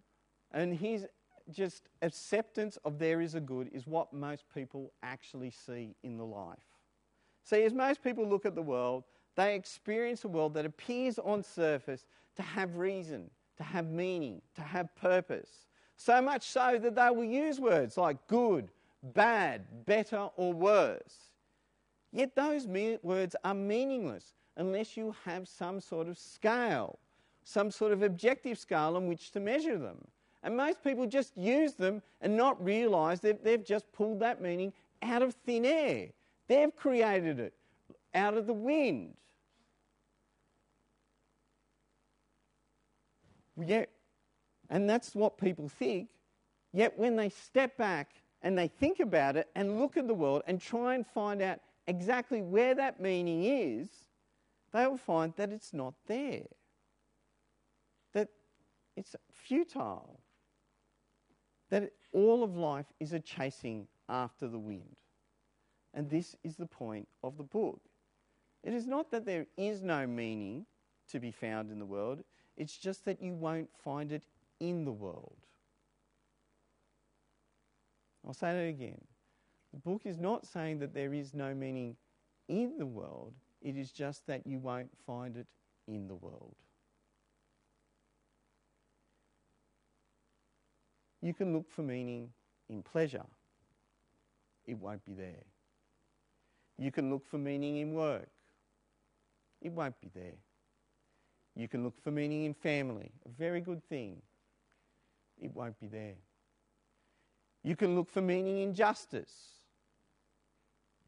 and 0.51 0.75
his 0.75 1.05
just 1.51 1.89
acceptance 2.01 2.77
of 2.85 2.99
there 2.99 3.21
is 3.21 3.35
a 3.35 3.39
good, 3.39 3.69
is 3.73 3.87
what 3.87 4.13
most 4.13 4.45
people 4.53 4.91
actually 5.03 5.51
see 5.51 5.95
in 6.03 6.17
the 6.17 6.25
life. 6.25 6.57
See, 7.43 7.63
as 7.63 7.73
most 7.73 8.03
people 8.03 8.27
look 8.27 8.45
at 8.45 8.55
the 8.55 8.61
world, 8.61 9.03
they 9.35 9.55
experience 9.55 10.23
a 10.23 10.27
world 10.27 10.53
that 10.55 10.65
appears 10.65 11.17
on 11.19 11.43
surface 11.43 12.05
to 12.35 12.41
have 12.41 12.77
reason, 12.77 13.29
to 13.57 13.63
have 13.63 13.87
meaning, 13.89 14.41
to 14.55 14.61
have 14.61 14.93
purpose. 14.95 15.65
So 15.97 16.21
much 16.21 16.43
so 16.43 16.79
that 16.81 16.95
they 16.95 17.09
will 17.09 17.23
use 17.23 17.59
words 17.59 17.97
like 17.97 18.25
good, 18.27 18.69
bad, 19.03 19.85
better, 19.85 20.29
or 20.35 20.53
worse. 20.53 21.31
Yet 22.11 22.35
those 22.35 22.67
me- 22.67 22.97
words 23.03 23.35
are 23.43 23.53
meaningless 23.53 24.33
unless 24.57 24.97
you 24.97 25.15
have 25.25 25.47
some 25.47 25.79
sort 25.79 26.07
of 26.07 26.17
scale, 26.17 26.99
some 27.43 27.71
sort 27.71 27.93
of 27.93 28.03
objective 28.03 28.59
scale 28.59 28.95
on 28.95 29.07
which 29.07 29.31
to 29.31 29.39
measure 29.39 29.77
them. 29.77 30.05
And 30.43 30.57
most 30.57 30.83
people 30.83 31.05
just 31.05 31.37
use 31.37 31.73
them 31.73 32.01
and 32.19 32.35
not 32.35 32.63
realize 32.63 33.21
that 33.21 33.43
they've 33.43 33.63
just 33.63 33.91
pulled 33.91 34.19
that 34.21 34.41
meaning 34.41 34.73
out 35.03 35.21
of 35.21 35.35
thin 35.45 35.65
air. 35.65 36.09
They've 36.47 36.75
created 36.75 37.39
it 37.39 37.53
out 38.13 38.35
of 38.35 38.47
the 38.47 38.53
wind. 38.53 39.13
Yet, 43.63 43.89
and 44.69 44.89
that's 44.89 45.13
what 45.13 45.37
people 45.37 45.69
think. 45.69 46.09
Yet 46.73 46.97
when 46.97 47.15
they 47.15 47.29
step 47.29 47.77
back 47.77 48.11
and 48.41 48.57
they 48.57 48.67
think 48.67 48.99
about 48.99 49.35
it 49.35 49.47
and 49.55 49.79
look 49.79 49.97
at 49.97 50.07
the 50.07 50.13
world 50.13 50.41
and 50.47 50.59
try 50.59 50.95
and 50.95 51.05
find 51.05 51.41
out 51.41 51.59
exactly 51.85 52.41
where 52.41 52.73
that 52.73 52.99
meaning 52.99 53.43
is, 53.43 53.89
they 54.73 54.87
will 54.87 54.97
find 54.97 55.33
that 55.35 55.51
it's 55.51 55.73
not 55.73 55.93
there. 56.07 56.47
That 58.13 58.29
it's 58.95 59.15
futile 59.31 60.20
that 61.71 61.91
all 62.13 62.43
of 62.43 62.55
life 62.55 62.85
is 62.99 63.13
a 63.13 63.19
chasing 63.19 63.87
after 64.07 64.47
the 64.47 64.59
wind. 64.59 64.95
And 65.93 66.09
this 66.09 66.35
is 66.43 66.55
the 66.55 66.65
point 66.65 67.07
of 67.23 67.37
the 67.37 67.43
book. 67.43 67.81
It 68.63 68.73
is 68.73 68.85
not 68.85 69.09
that 69.11 69.25
there 69.25 69.47
is 69.57 69.81
no 69.81 70.05
meaning 70.05 70.65
to 71.09 71.19
be 71.19 71.31
found 71.31 71.71
in 71.71 71.79
the 71.79 71.85
world, 71.85 72.23
it's 72.55 72.77
just 72.77 73.05
that 73.05 73.21
you 73.21 73.33
won't 73.33 73.69
find 73.83 74.11
it 74.11 74.21
in 74.59 74.85
the 74.85 74.91
world. 74.91 75.37
I'll 78.25 78.33
say 78.33 78.53
that 78.53 78.67
again. 78.67 79.01
The 79.73 79.79
book 79.79 80.01
is 80.05 80.17
not 80.17 80.45
saying 80.45 80.79
that 80.79 80.93
there 80.93 81.13
is 81.13 81.33
no 81.33 81.53
meaning 81.55 81.95
in 82.47 82.77
the 82.77 82.85
world, 82.85 83.33
it 83.61 83.77
is 83.77 83.91
just 83.91 84.27
that 84.27 84.45
you 84.45 84.59
won't 84.59 84.91
find 85.05 85.37
it 85.37 85.47
in 85.87 86.07
the 86.07 86.15
world. 86.15 86.55
You 91.21 91.33
can 91.33 91.53
look 91.53 91.69
for 91.69 91.83
meaning 91.83 92.29
in 92.69 92.81
pleasure, 92.81 93.25
it 94.65 94.77
won't 94.77 95.05
be 95.05 95.13
there. 95.13 95.43
You 96.77 96.91
can 96.91 97.11
look 97.11 97.25
for 97.27 97.37
meaning 97.37 97.77
in 97.77 97.93
work, 97.93 98.29
it 99.61 99.71
won't 99.71 99.99
be 100.01 100.09
there. 100.13 100.37
You 101.55 101.67
can 101.67 101.83
look 101.83 102.01
for 102.01 102.11
meaning 102.11 102.45
in 102.45 102.53
family, 102.53 103.11
a 103.25 103.29
very 103.29 103.61
good 103.61 103.83
thing, 103.87 104.21
it 105.39 105.53
won't 105.53 105.79
be 105.79 105.87
there. 105.87 106.15
You 107.63 107.75
can 107.75 107.95
look 107.95 108.09
for 108.09 108.21
meaning 108.21 108.59
in 108.59 108.73
justice, 108.73 109.33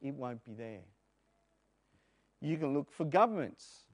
it 0.01 0.13
won't 0.13 0.43
be 0.43 0.53
there. 0.53 0.83
You 2.41 2.57
can 2.57 2.73
look 2.73 2.91
for 2.91 3.05
governments 3.05 3.85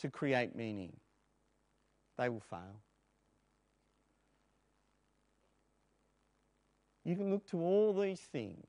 to 0.00 0.10
create 0.10 0.54
meaning, 0.54 0.92
they 2.16 2.28
will 2.28 2.42
fail. 2.48 2.83
You 7.04 7.16
can 7.16 7.30
look 7.30 7.46
to 7.48 7.60
all 7.60 7.92
these 7.92 8.20
things, 8.20 8.66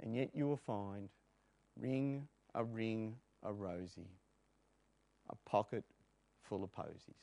and 0.00 0.14
yet 0.14 0.30
you 0.34 0.46
will 0.46 0.56
find 0.56 1.08
ring 1.78 2.28
a 2.54 2.64
ring 2.64 3.16
a 3.42 3.52
rosy, 3.52 4.08
a 5.30 5.36
pocket 5.48 5.84
full 6.42 6.64
of 6.64 6.72
posies. 6.72 7.14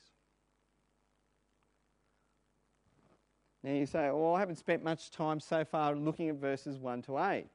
Now 3.64 3.72
you 3.72 3.86
say, 3.86 4.12
well, 4.12 4.36
I 4.36 4.40
haven't 4.40 4.58
spent 4.58 4.84
much 4.84 5.10
time 5.10 5.40
so 5.40 5.64
far 5.64 5.96
looking 5.96 6.30
at 6.30 6.36
verses 6.36 6.78
1 6.78 7.04
to 7.04 7.18
8. 7.18 7.46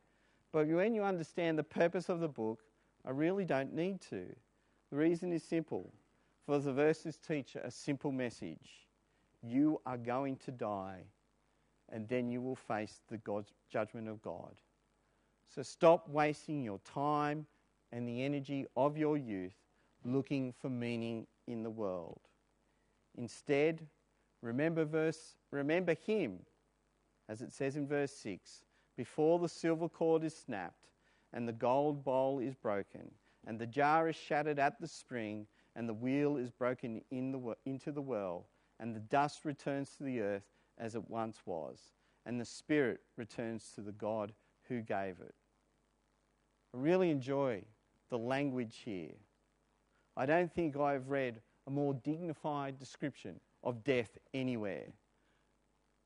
But 0.52 0.66
when 0.66 0.94
you 0.94 1.02
understand 1.02 1.58
the 1.58 1.64
purpose 1.64 2.08
of 2.08 2.20
the 2.20 2.28
book, 2.28 2.60
I 3.06 3.10
really 3.10 3.44
don't 3.44 3.74
need 3.74 4.00
to. 4.02 4.24
The 4.90 4.96
reason 4.96 5.32
is 5.32 5.42
simple. 5.42 5.92
For 6.46 6.58
the 6.58 6.72
verses 6.72 7.18
teach 7.18 7.56
a 7.56 7.70
simple 7.70 8.10
message. 8.10 8.86
You 9.42 9.82
are 9.84 9.98
going 9.98 10.36
to 10.36 10.50
die 10.50 11.04
and 11.92 12.08
then 12.08 12.30
you 12.30 12.40
will 12.40 12.56
face 12.56 13.00
the 13.08 13.18
God's 13.18 13.52
judgment 13.70 14.08
of 14.08 14.22
God. 14.22 14.54
So 15.48 15.62
stop 15.62 16.08
wasting 16.08 16.62
your 16.62 16.80
time 16.84 17.46
and 17.92 18.06
the 18.06 18.22
energy 18.22 18.66
of 18.76 18.96
your 18.96 19.16
youth 19.16 19.56
looking 20.04 20.52
for 20.52 20.68
meaning 20.68 21.26
in 21.46 21.62
the 21.62 21.70
world. 21.70 22.20
Instead, 23.16 23.86
remember 24.42 24.84
verse 24.84 25.34
remember 25.50 25.94
him 26.06 26.38
as 27.28 27.42
it 27.42 27.52
says 27.52 27.76
in 27.76 27.86
verse 27.86 28.12
6 28.12 28.62
before 28.96 29.38
the 29.38 29.48
silver 29.48 29.88
cord 29.88 30.22
is 30.22 30.36
snapped 30.36 30.90
and 31.32 31.48
the 31.48 31.52
gold 31.52 32.04
bowl 32.04 32.38
is 32.38 32.54
broken 32.54 33.10
and 33.46 33.58
the 33.58 33.66
jar 33.66 34.08
is 34.08 34.16
shattered 34.16 34.58
at 34.58 34.80
the 34.80 34.86
spring 34.86 35.46
and 35.74 35.88
the 35.88 35.94
wheel 35.94 36.36
is 36.36 36.50
broken 36.50 37.00
in 37.10 37.32
the, 37.32 37.56
into 37.66 37.90
the 37.90 38.00
well 38.00 38.46
and 38.78 38.94
the 38.94 39.00
dust 39.00 39.44
returns 39.44 39.90
to 39.96 40.04
the 40.04 40.20
earth 40.20 40.44
as 40.78 40.94
it 40.94 41.10
once 41.10 41.40
was 41.44 41.92
and 42.28 42.38
the 42.38 42.44
spirit 42.44 43.00
returns 43.16 43.72
to 43.74 43.80
the 43.80 43.92
God 43.92 44.32
who 44.68 44.82
gave 44.82 45.18
it. 45.20 45.34
I 46.74 46.78
really 46.78 47.10
enjoy 47.10 47.62
the 48.10 48.18
language 48.18 48.82
here. 48.84 49.14
I 50.14 50.26
don't 50.26 50.52
think 50.52 50.76
I've 50.76 51.08
read 51.08 51.40
a 51.66 51.70
more 51.70 51.94
dignified 51.94 52.78
description 52.78 53.40
of 53.64 53.82
death 53.82 54.18
anywhere. 54.34 54.88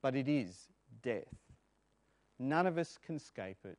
But 0.00 0.14
it 0.14 0.28
is 0.28 0.68
death. 1.02 1.34
None 2.38 2.68
of 2.68 2.78
us 2.78 2.98
can 3.04 3.16
escape 3.16 3.58
it, 3.64 3.78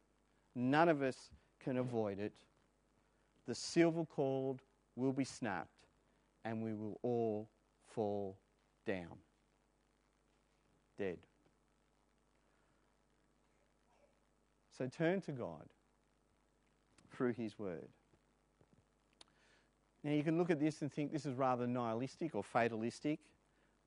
none 0.54 0.90
of 0.90 1.02
us 1.02 1.30
can 1.62 1.78
avoid 1.78 2.20
it. 2.20 2.34
The 3.48 3.56
silver 3.56 4.06
cord 4.06 4.62
will 4.98 5.14
be 5.14 5.26
snapped, 5.26 5.88
and 6.44 6.62
we 6.62 6.74
will 6.74 7.00
all 7.04 7.50
fall 7.88 8.38
down. 8.86 9.18
Dead. 10.98 11.18
So 14.78 14.88
turn 14.88 15.22
to 15.22 15.32
God 15.32 15.66
through 17.12 17.34
His 17.34 17.58
Word. 17.60 17.88
Now, 20.04 20.12
you 20.12 20.24
can 20.24 20.38
look 20.38 20.50
at 20.50 20.60
this 20.60 20.82
and 20.82 20.92
think 20.92 21.14
this 21.14 21.26
is 21.26 21.36
rather 21.36 21.66
nihilistic 21.66 22.36
or 22.36 22.44
fatalistic, 22.44 23.20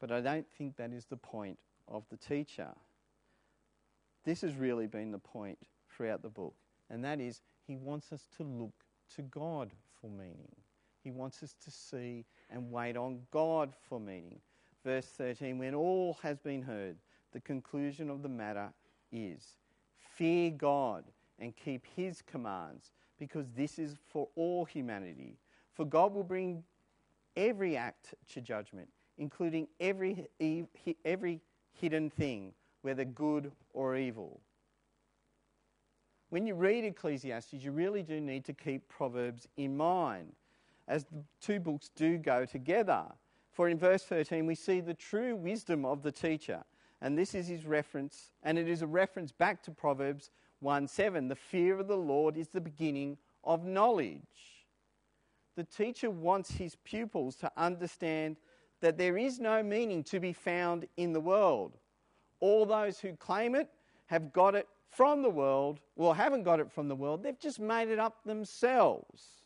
but 0.00 0.10
I 0.10 0.20
don't 0.20 0.46
think 0.56 0.76
that 0.76 0.92
is 0.92 1.04
the 1.04 1.16
point 1.16 1.58
of 1.88 2.04
the 2.08 2.16
teacher. 2.16 2.68
This 4.25 4.40
has 4.40 4.54
really 4.54 4.86
been 4.86 5.10
the 5.10 5.18
point 5.18 5.58
throughout 5.94 6.22
the 6.22 6.30
book, 6.30 6.54
and 6.88 7.04
that 7.04 7.20
is 7.20 7.42
he 7.66 7.76
wants 7.76 8.12
us 8.12 8.28
to 8.38 8.44
look 8.44 8.72
to 9.14 9.22
God 9.22 9.72
for 10.00 10.08
meaning. 10.08 10.54
He 11.04 11.10
wants 11.10 11.42
us 11.42 11.54
to 11.64 11.70
see 11.70 12.25
and 12.50 12.72
wait 12.72 12.96
on 12.96 13.20
God 13.30 13.75
for 13.88 14.00
meaning. 14.00 14.40
Verse 14.87 15.07
13 15.19 15.59
When 15.59 15.75
all 15.75 16.16
has 16.23 16.38
been 16.38 16.62
heard, 16.62 16.95
the 17.33 17.40
conclusion 17.40 18.09
of 18.09 18.23
the 18.23 18.28
matter 18.28 18.73
is 19.11 19.57
fear 20.14 20.52
God 20.52 21.02
and 21.40 21.52
keep 21.57 21.85
his 21.97 22.23
commands, 22.23 22.93
because 23.19 23.50
this 23.57 23.81
is 23.81 23.97
for 24.07 24.28
all 24.37 24.64
humanity. 24.64 25.38
For 25.75 25.85
God 25.85 26.14
will 26.14 26.23
bring 26.23 26.62
every 27.37 27.76
act 27.76 28.14
to 28.33 28.40
judgment, 28.40 28.88
including 29.19 29.66
every, 29.81 30.28
every 31.05 31.40
hidden 31.73 32.09
thing, 32.09 32.52
whether 32.83 33.05
good 33.05 33.50
or 33.75 33.97
evil. 33.97 34.40
When 36.31 36.47
you 36.47 36.55
read 36.55 36.85
Ecclesiastes, 36.85 37.55
you 37.55 37.73
really 37.73 38.05
do 38.05 38.21
need 38.21 38.45
to 38.45 38.52
keep 38.52 38.88
Proverbs 38.88 39.49
in 39.57 39.76
mind, 39.76 40.33
as 40.87 41.02
the 41.07 41.25
two 41.40 41.59
books 41.59 41.90
do 41.97 42.19
go 42.19 42.45
together. 42.45 43.07
For 43.56 43.70
in 43.70 43.78
verse 43.78 44.02
13, 44.02 44.44
we 44.44 44.54
see 44.54 44.80
the 44.80 44.92
true 44.92 45.34
wisdom 45.34 45.86
of 45.86 46.02
the 46.02 46.12
teacher. 46.12 46.62
And 47.00 47.16
this 47.16 47.34
is 47.34 47.48
his 47.48 47.64
reference, 47.64 48.32
and 48.42 48.58
it 48.58 48.68
is 48.68 48.82
a 48.82 48.86
reference 48.86 49.32
back 49.32 49.62
to 49.62 49.70
Proverbs 49.70 50.30
1 50.60 50.86
7. 50.86 51.28
The 51.28 51.36
fear 51.36 51.80
of 51.80 51.88
the 51.88 51.96
Lord 51.96 52.36
is 52.36 52.48
the 52.48 52.60
beginning 52.60 53.16
of 53.44 53.64
knowledge. 53.64 54.66
The 55.56 55.64
teacher 55.64 56.10
wants 56.10 56.50
his 56.50 56.76
pupils 56.85 57.35
to 57.37 57.50
understand 57.57 58.37
that 58.83 58.98
there 58.98 59.16
is 59.16 59.40
no 59.40 59.62
meaning 59.62 60.04
to 60.04 60.20
be 60.20 60.35
found 60.35 60.87
in 60.98 61.14
the 61.14 61.20
world. 61.20 61.78
All 62.40 62.66
those 62.66 63.00
who 63.00 63.16
claim 63.16 63.54
it 63.54 63.70
have 64.09 64.35
got 64.35 64.54
it 64.54 64.68
from 64.90 65.22
the 65.22 65.31
world, 65.31 65.81
or 65.96 66.14
haven't 66.14 66.42
got 66.42 66.61
it 66.61 66.70
from 66.70 66.88
the 66.88 66.94
world, 66.94 67.22
they've 67.22 67.40
just 67.40 67.59
made 67.59 67.88
it 67.88 67.98
up 67.98 68.22
themselves. 68.24 69.45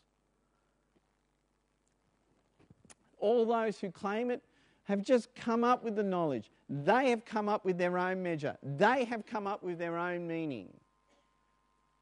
All 3.21 3.45
those 3.45 3.79
who 3.79 3.91
claim 3.91 4.31
it 4.31 4.43
have 4.85 5.03
just 5.03 5.35
come 5.35 5.63
up 5.63 5.85
with 5.85 5.95
the 5.95 6.03
knowledge. 6.03 6.51
They 6.69 7.11
have 7.11 7.25
come 7.25 7.49
up 7.49 7.65
with 7.65 7.79
their 7.79 7.97
own 7.97 8.23
measure. 8.23 8.57
They 8.63 9.05
have 9.05 9.25
come 9.25 9.47
up 9.47 9.63
with 9.63 9.79
their 9.79 9.97
own 9.97 10.27
meaning. 10.27 10.73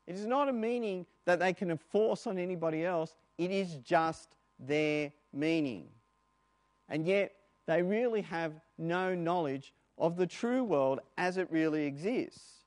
It 0.06 0.14
is 0.14 0.24
not 0.24 0.48
a 0.48 0.52
meaning 0.52 1.04
that 1.26 1.38
they 1.38 1.52
can 1.52 1.70
enforce 1.70 2.26
on 2.26 2.38
anybody 2.38 2.84
else, 2.84 3.14
it 3.36 3.50
is 3.50 3.74
just 3.76 4.36
their 4.58 5.12
meaning. 5.34 5.88
And 6.88 7.06
yet, 7.06 7.32
they 7.66 7.82
really 7.82 8.22
have 8.22 8.54
no 8.78 9.14
knowledge 9.14 9.74
of 9.98 10.16
the 10.16 10.26
true 10.26 10.64
world 10.64 11.00
as 11.18 11.36
it 11.36 11.48
really 11.50 11.84
exists. 11.84 12.64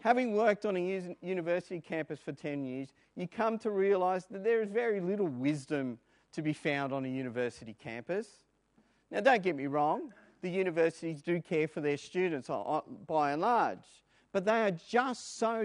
Having 0.00 0.34
worked 0.34 0.64
on 0.64 0.76
a 0.76 1.16
university 1.20 1.80
campus 1.80 2.20
for 2.20 2.32
10 2.32 2.64
years, 2.64 2.88
you 3.16 3.28
come 3.28 3.58
to 3.58 3.70
realise 3.70 4.24
that 4.26 4.44
there 4.44 4.62
is 4.62 4.70
very 4.70 5.00
little 5.00 5.26
wisdom 5.26 5.98
to 6.32 6.42
be 6.42 6.52
found 6.52 6.92
on 6.92 7.04
a 7.04 7.08
university 7.08 7.74
campus. 7.82 8.28
Now, 9.10 9.20
don't 9.20 9.42
get 9.42 9.56
me 9.56 9.66
wrong, 9.66 10.12
the 10.42 10.50
universities 10.50 11.22
do 11.22 11.40
care 11.40 11.66
for 11.66 11.80
their 11.80 11.96
students 11.96 12.48
by 13.06 13.32
and 13.32 13.42
large, 13.42 14.04
but 14.32 14.44
they 14.44 14.62
are 14.62 14.70
just 14.70 15.38
so 15.38 15.64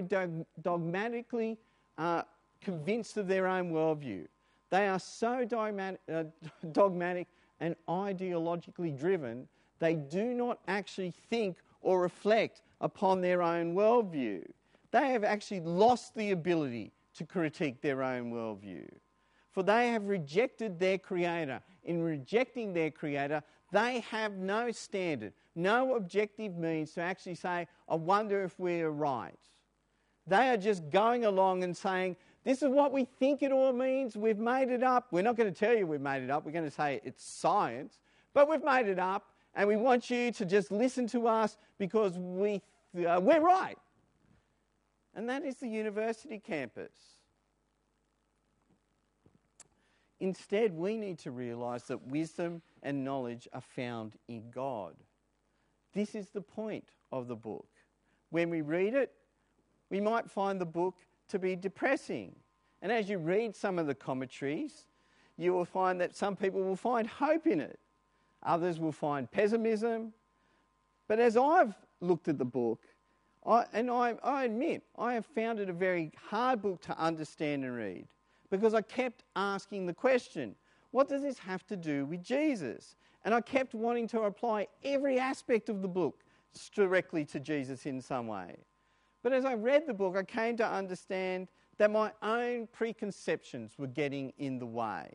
dogmatically 0.61 1.57
uh, 1.97 2.23
convinced 2.61 3.17
of 3.17 3.27
their 3.27 3.47
own 3.47 3.71
worldview. 3.71 4.27
They 4.69 4.87
are 4.87 4.99
so 4.99 5.45
dogmatic, 5.45 5.99
uh, 6.11 6.23
dogmatic 6.71 7.27
and 7.59 7.75
ideologically 7.87 8.97
driven, 8.97 9.47
they 9.79 9.95
do 9.95 10.33
not 10.33 10.59
actually 10.67 11.13
think 11.29 11.57
or 11.81 12.01
reflect 12.01 12.61
upon 12.81 13.21
their 13.21 13.41
own 13.41 13.73
worldview. 13.73 14.45
They 14.91 15.09
have 15.09 15.23
actually 15.23 15.61
lost 15.61 16.15
the 16.15 16.31
ability 16.31 16.91
to 17.15 17.25
critique 17.25 17.81
their 17.81 18.03
own 18.03 18.31
worldview. 18.31 18.87
For 19.53 19.63
they 19.63 19.89
have 19.89 20.05
rejected 20.05 20.79
their 20.79 20.97
Creator. 20.97 21.61
In 21.85 22.01
rejecting 22.01 22.73
their 22.73 22.89
Creator, 22.89 23.43
they 23.71 24.01
have 24.01 24.33
no 24.33 24.71
standard, 24.71 25.33
no 25.55 25.95
objective 25.95 26.57
means 26.57 26.91
to 26.93 27.01
actually 27.01 27.35
say, 27.35 27.67
I 27.87 27.95
wonder 27.95 28.43
if 28.43 28.59
we're 28.59 28.89
right. 28.89 29.39
They 30.25 30.49
are 30.49 30.57
just 30.57 30.89
going 30.89 31.25
along 31.25 31.63
and 31.63 31.75
saying, 31.75 32.15
This 32.43 32.63
is 32.63 32.69
what 32.69 32.91
we 32.91 33.05
think 33.19 33.43
it 33.43 33.51
all 33.51 33.73
means. 33.73 34.15
We've 34.15 34.39
made 34.39 34.69
it 34.69 34.83
up. 34.83 35.07
We're 35.11 35.21
not 35.23 35.37
going 35.37 35.53
to 35.53 35.59
tell 35.59 35.75
you 35.75 35.85
we've 35.85 36.01
made 36.01 36.23
it 36.23 36.29
up. 36.29 36.45
We're 36.45 36.51
going 36.51 36.65
to 36.65 36.71
say 36.71 37.01
it's 37.03 37.23
science, 37.23 37.99
but 38.33 38.49
we've 38.49 38.63
made 38.63 38.87
it 38.87 38.99
up. 38.99 39.27
And 39.55 39.67
we 39.67 39.75
want 39.75 40.09
you 40.09 40.31
to 40.31 40.45
just 40.45 40.71
listen 40.71 41.05
to 41.07 41.27
us 41.27 41.57
because 41.77 42.17
we 42.17 42.61
uh, 43.07 43.19
we're 43.21 43.41
right. 43.41 43.77
And 45.15 45.29
that 45.29 45.43
is 45.43 45.55
the 45.57 45.67
university 45.67 46.39
campus. 46.39 47.12
Instead, 50.23 50.71
we 50.71 50.95
need 50.95 51.19
to 51.19 51.31
realize 51.31 51.83
that 51.83 52.07
wisdom 52.07 52.61
and 52.81 53.03
knowledge 53.03 53.45
are 53.51 53.59
found 53.59 54.15
in 54.29 54.49
God. 54.51 54.95
This 55.93 56.15
is 56.15 56.29
the 56.29 56.39
point 56.39 56.85
of 57.11 57.27
the 57.27 57.35
book. 57.35 57.67
When 58.29 58.49
we 58.49 58.61
read 58.61 58.93
it, 58.93 59.11
we 59.89 59.99
might 59.99 60.31
find 60.31 60.61
the 60.61 60.65
book 60.65 60.95
to 61.27 61.39
be 61.39 61.57
depressing. 61.57 62.33
And 62.81 62.89
as 62.89 63.09
you 63.09 63.17
read 63.17 63.53
some 63.53 63.77
of 63.77 63.85
the 63.85 63.93
commentaries, 63.93 64.85
you 65.37 65.51
will 65.51 65.65
find 65.65 65.99
that 65.99 66.15
some 66.15 66.37
people 66.37 66.63
will 66.63 66.77
find 66.77 67.05
hope 67.05 67.45
in 67.45 67.59
it, 67.59 67.77
others 68.43 68.79
will 68.79 68.93
find 68.93 69.29
pessimism. 69.29 70.13
But 71.09 71.19
as 71.19 71.35
I've 71.35 71.75
looked 71.99 72.29
at 72.29 72.37
the 72.37 72.45
book, 72.45 72.79
I, 73.45 73.65
and 73.73 73.91
I, 73.91 74.15
I 74.23 74.45
admit, 74.45 74.83
I 74.97 75.15
have 75.15 75.25
found 75.25 75.59
it 75.59 75.67
a 75.67 75.73
very 75.73 76.13
hard 76.29 76.61
book 76.61 76.81
to 76.83 76.97
understand 76.97 77.65
and 77.65 77.75
read 77.75 78.07
because 78.53 78.75
I 78.75 78.81
kept 78.81 79.23
asking 79.35 79.87
the 79.87 79.93
question 79.93 80.55
what 80.91 81.09
does 81.09 81.23
this 81.23 81.39
have 81.39 81.65
to 81.65 81.75
do 81.75 82.05
with 82.05 82.21
Jesus? 82.21 82.95
And 83.25 83.33
I 83.33 83.41
kept 83.41 83.73
wanting 83.73 84.07
to 84.09 84.21
apply 84.21 84.67
every 84.83 85.17
aspect 85.17 85.67
of 85.69 85.81
the 85.81 85.87
book 85.87 86.23
directly 86.75 87.25
to 87.25 87.39
Jesus 87.39 87.87
in 87.87 87.99
some 87.99 88.27
way. 88.27 88.57
But 89.23 89.33
as 89.33 89.43
I 89.43 89.55
read 89.55 89.87
the 89.87 89.93
book, 89.95 90.15
I 90.15 90.21
came 90.21 90.55
to 90.57 90.67
understand 90.67 91.47
that 91.79 91.89
my 91.89 92.11
own 92.21 92.67
preconceptions 92.67 93.79
were 93.79 93.87
getting 93.87 94.31
in 94.37 94.59
the 94.59 94.67
way. 94.67 95.09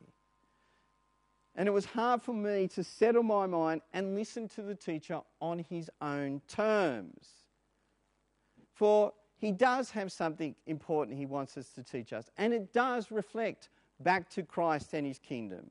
And 1.54 1.68
it 1.68 1.72
was 1.72 1.84
hard 1.84 2.22
for 2.22 2.34
me 2.34 2.66
to 2.68 2.82
settle 2.82 3.22
my 3.22 3.46
mind 3.46 3.82
and 3.92 4.16
listen 4.16 4.48
to 4.48 4.62
the 4.62 4.74
teacher 4.74 5.20
on 5.40 5.60
his 5.60 5.88
own 6.00 6.42
terms. 6.48 7.28
For 8.74 9.12
he 9.38 9.52
does 9.52 9.90
have 9.90 10.10
something 10.12 10.54
important 10.66 11.16
he 11.16 11.26
wants 11.26 11.56
us 11.56 11.70
to 11.70 11.82
teach 11.82 12.12
us, 12.12 12.30
and 12.36 12.52
it 12.52 12.72
does 12.72 13.10
reflect 13.10 13.68
back 14.00 14.28
to 14.30 14.42
Christ 14.42 14.94
and 14.94 15.06
his 15.06 15.18
kingdom. 15.18 15.66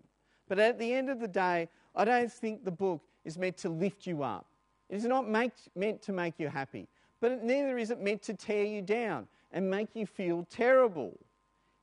But 0.48 0.60
at 0.60 0.80
the 0.80 0.94
end 0.94 1.10
of 1.10 1.20
the 1.20 1.28
day, 1.28 1.70
I 1.96 2.06
don't 2.06 2.32
think 2.32 2.64
the 2.64 2.72
book 2.72 3.02
is 3.26 3.38
meant 3.38 3.58
to 3.58 3.70
lift 3.70 4.08
you 4.08 4.24
up. 4.24 4.48
It 4.90 4.96
is 4.96 5.06
not 5.06 5.28
make, 5.30 5.52
meant 5.76 6.02
to 6.04 6.14
make 6.14 6.40
you 6.40 6.48
happy, 6.48 6.88
but 7.20 7.44
neither 7.44 7.78
is 7.78 7.92
it 7.92 8.00
meant 8.00 8.22
to 8.24 8.34
tear 8.34 8.64
you 8.64 8.82
down. 8.82 9.28
and 9.52 9.70
make 9.70 9.96
you 9.96 10.06
feel 10.06 10.46
terrible. 10.50 11.18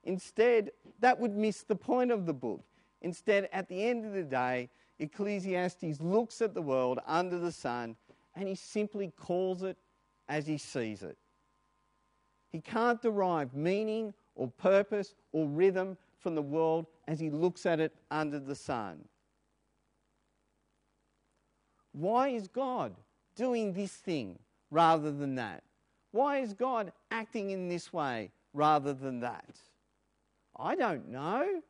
Instead, 0.04 0.70
that 1.00 1.18
would 1.18 1.34
miss 1.34 1.62
the 1.62 1.74
point 1.74 2.10
of 2.10 2.26
the 2.26 2.32
book. 2.32 2.62
Instead, 3.00 3.48
at 3.52 3.68
the 3.68 3.84
end 3.86 4.04
of 4.04 4.12
the 4.12 4.22
day, 4.22 4.68
Ecclesiastes 4.98 6.00
looks 6.00 6.40
at 6.42 6.54
the 6.54 6.62
world 6.62 7.00
under 7.06 7.38
the 7.38 7.50
sun 7.50 7.96
and 8.36 8.46
he 8.46 8.54
simply 8.54 9.12
calls 9.18 9.62
it 9.62 9.76
as 10.28 10.46
he 10.46 10.58
sees 10.58 11.02
it. 11.02 11.16
He 12.54 12.60
can't 12.60 13.02
derive 13.02 13.52
meaning 13.52 14.14
or 14.36 14.46
purpose 14.46 15.16
or 15.32 15.48
rhythm 15.48 15.98
from 16.20 16.36
the 16.36 16.42
world 16.42 16.86
as 17.08 17.18
he 17.18 17.28
looks 17.28 17.66
at 17.66 17.80
it 17.80 17.92
under 18.12 18.38
the 18.38 18.54
sun. 18.54 19.00
Why 21.90 22.28
is 22.28 22.46
God 22.46 22.94
doing 23.34 23.72
this 23.72 23.90
thing 23.90 24.38
rather 24.70 25.10
than 25.10 25.34
that? 25.34 25.64
Why 26.12 26.38
is 26.38 26.54
God 26.54 26.92
acting 27.10 27.50
in 27.50 27.68
this 27.68 27.92
way 27.92 28.30
rather 28.52 28.94
than 28.94 29.18
that? 29.18 29.58
I 30.56 30.76
don't 30.76 31.08
know. 31.08 31.60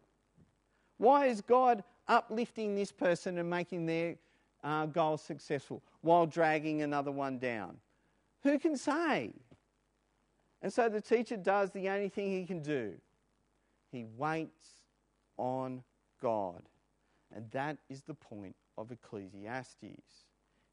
Why 0.99 1.29
is 1.29 1.41
God 1.41 1.83
uplifting 2.09 2.75
this 2.75 2.93
person 2.93 3.39
and 3.39 3.49
making 3.49 3.87
their 3.87 4.17
uh, 4.63 4.85
goal 4.85 5.17
successful 5.17 5.83
while 6.03 6.27
dragging 6.27 6.83
another 6.83 7.11
one 7.11 7.39
down? 7.39 7.79
Who 8.43 8.59
can 8.59 8.77
say? 8.77 9.33
And 10.65 10.73
so 10.73 10.89
the 10.89 11.01
teacher 11.03 11.37
does 11.37 11.71
the 11.73 11.91
only 11.91 12.09
thing 12.09 12.33
he 12.33 12.47
can 12.47 12.61
do 12.61 12.95
he 13.93 14.07
waits 14.17 14.81
on 15.37 15.85
God. 16.21 16.63
And 17.33 17.49
that 17.53 17.77
is 17.89 18.03
the 18.03 18.15
point 18.15 18.57
of 18.77 18.91
Ecclesiastes. 18.91 20.25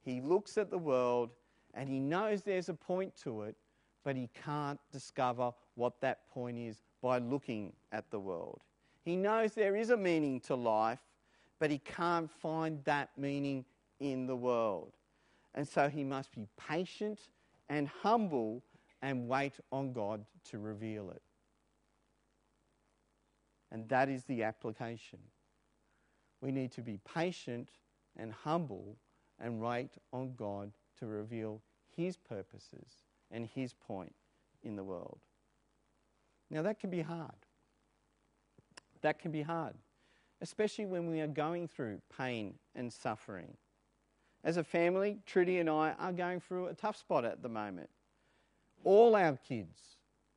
He 0.01 0.21
looks 0.21 0.57
at 0.57 0.71
the 0.71 0.77
world 0.77 1.29
and 1.73 1.87
he 1.87 1.99
knows 1.99 2.41
there's 2.41 2.69
a 2.69 2.73
point 2.73 3.15
to 3.23 3.43
it, 3.43 3.55
but 4.03 4.15
he 4.15 4.29
can't 4.45 4.79
discover 4.91 5.51
what 5.75 5.99
that 5.99 6.27
point 6.31 6.57
is 6.57 6.81
by 7.01 7.19
looking 7.19 7.73
at 7.91 8.09
the 8.09 8.19
world. 8.19 8.61
He 9.03 9.15
knows 9.17 9.51
there 9.51 9.75
is 9.75 9.89
a 9.89 9.97
meaning 9.97 10.39
to 10.41 10.55
life, 10.55 10.99
but 11.59 11.69
he 11.69 11.79
can't 11.79 12.31
find 12.31 12.83
that 12.85 13.09
meaning 13.17 13.65
in 13.99 14.25
the 14.25 14.37
world. 14.37 14.93
And 15.53 15.67
so 15.67 15.89
he 15.89 16.03
must 16.03 16.31
be 16.31 16.47
patient 16.57 17.19
and 17.69 17.87
humble 17.87 18.63
and 19.01 19.27
wait 19.27 19.59
on 19.71 19.93
God 19.93 20.25
to 20.49 20.59
reveal 20.59 21.09
it. 21.11 21.21
And 23.71 23.87
that 23.89 24.09
is 24.09 24.25
the 24.25 24.43
application. 24.43 25.19
We 26.41 26.51
need 26.51 26.71
to 26.73 26.81
be 26.81 26.99
patient 27.13 27.69
and 28.17 28.33
humble 28.33 28.97
and 29.39 29.61
wait 29.61 29.91
on 30.11 30.33
God 30.35 30.71
to 30.99 31.07
reveal 31.07 31.61
His 31.95 32.17
purposes 32.17 33.03
and 33.31 33.47
His 33.47 33.73
point 33.73 34.13
in 34.63 34.75
the 34.75 34.83
world. 34.83 35.19
Now, 36.49 36.61
that 36.63 36.79
can 36.79 36.89
be 36.89 37.01
hard. 37.01 37.31
That 39.01 39.19
can 39.19 39.31
be 39.31 39.41
hard, 39.41 39.75
especially 40.41 40.85
when 40.85 41.09
we 41.09 41.21
are 41.21 41.27
going 41.27 41.67
through 41.67 42.01
pain 42.15 42.55
and 42.75 42.91
suffering. 42.91 43.55
As 44.43 44.57
a 44.57 44.63
family, 44.63 45.19
Trudy 45.25 45.59
and 45.59 45.69
I 45.69 45.93
are 45.97 46.11
going 46.11 46.39
through 46.39 46.67
a 46.67 46.73
tough 46.73 46.97
spot 46.97 47.25
at 47.25 47.41
the 47.41 47.49
moment. 47.49 47.89
All 48.83 49.15
our 49.15 49.37
kids 49.37 49.79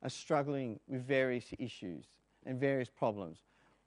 are 0.03 0.09
struggling 0.09 0.79
with 0.87 1.05
various 1.05 1.45
issues 1.57 2.05
and 2.45 2.59
various 2.59 2.89
problems. 2.89 3.39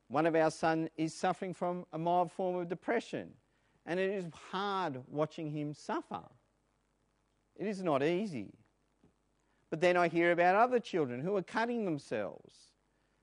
One 0.09 0.27
of 0.27 0.35
our 0.35 0.51
sons 0.51 0.89
is 0.97 1.15
suffering 1.15 1.55
from 1.55 1.85
a 1.93 1.99
mild 1.99 2.33
form 2.33 2.57
of 2.57 2.69
depression, 2.69 3.31
and 3.87 4.01
it 4.01 4.11
is 4.11 4.25
hard 4.51 5.03
watching 5.07 5.51
him 5.51 5.75
suffer. 5.75 6.23
It 7.57 7.67
is 7.67 7.83
not 7.83 8.03
easy. 8.03 8.53
But 9.71 9.81
then 9.81 9.97
I 9.97 10.09
hear 10.09 10.33
about 10.33 10.55
other 10.55 10.81
children 10.81 11.21
who 11.21 11.37
are 11.37 11.43
cutting 11.43 11.85
themselves 11.85 12.55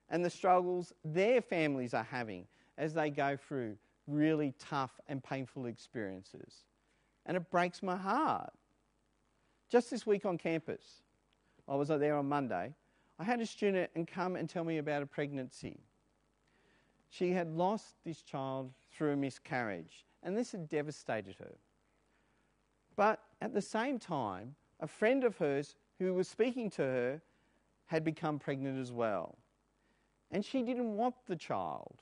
and 0.10 0.24
the 0.24 0.30
struggles 0.30 0.94
their 1.04 1.42
families 1.42 1.94
are 1.94 2.04
having 2.04 2.46
as 2.78 2.94
they 2.94 3.10
go 3.10 3.36
through 3.36 3.78
really 4.08 4.54
tough 4.60 5.00
and 5.08 5.24
painful 5.24 5.66
experiences. 5.66 6.66
And 7.26 7.36
it 7.36 7.50
breaks 7.50 7.82
my 7.82 7.96
heart. 7.96 8.54
Just 9.72 9.90
this 9.90 10.06
week 10.06 10.26
on 10.26 10.38
campus, 10.38 11.02
I 11.68 11.76
was 11.76 11.88
there 11.88 12.18
on 12.18 12.28
Monday. 12.28 12.74
I 13.18 13.24
had 13.24 13.40
a 13.40 13.46
student 13.46 13.90
and 13.96 14.08
come 14.08 14.36
and 14.36 14.50
tell 14.50 14.64
me 14.64 14.78
about 14.78 15.02
a 15.02 15.06
pregnancy. 15.06 15.80
She 17.10 17.32
had 17.32 17.50
lost 17.56 17.96
this 18.04 18.22
child 18.22 18.74
through 18.92 19.14
a 19.14 19.16
miscarriage, 19.16 20.06
and 20.22 20.38
this 20.38 20.52
had 20.52 20.68
devastated 20.68 21.36
her. 21.40 21.56
But 22.96 23.22
at 23.42 23.54
the 23.54 23.62
same 23.62 24.00
time, 24.00 24.56
a 24.80 24.88
friend 24.88 25.24
of 25.24 25.38
hers 25.38 25.76
who 25.98 26.14
was 26.14 26.28
speaking 26.28 26.70
to 26.72 26.82
her 26.82 27.22
had 27.86 28.04
become 28.04 28.40
pregnant 28.40 28.80
as 28.80 28.92
well. 28.92 29.38
And 30.32 30.44
she 30.44 30.64
didn't 30.64 30.98
want 30.98 31.16
the 31.28 31.36
child, 31.36 32.02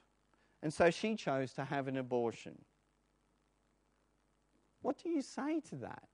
and 0.62 0.74
so 0.74 0.90
she 0.90 1.16
chose 1.16 1.54
to 1.54 1.66
have 1.66 1.88
an 1.88 1.98
abortion. 1.98 2.58
What 4.82 5.02
do 5.02 5.10
you 5.10 5.22
say 5.22 5.60
to 5.70 5.76
that? 5.78 6.08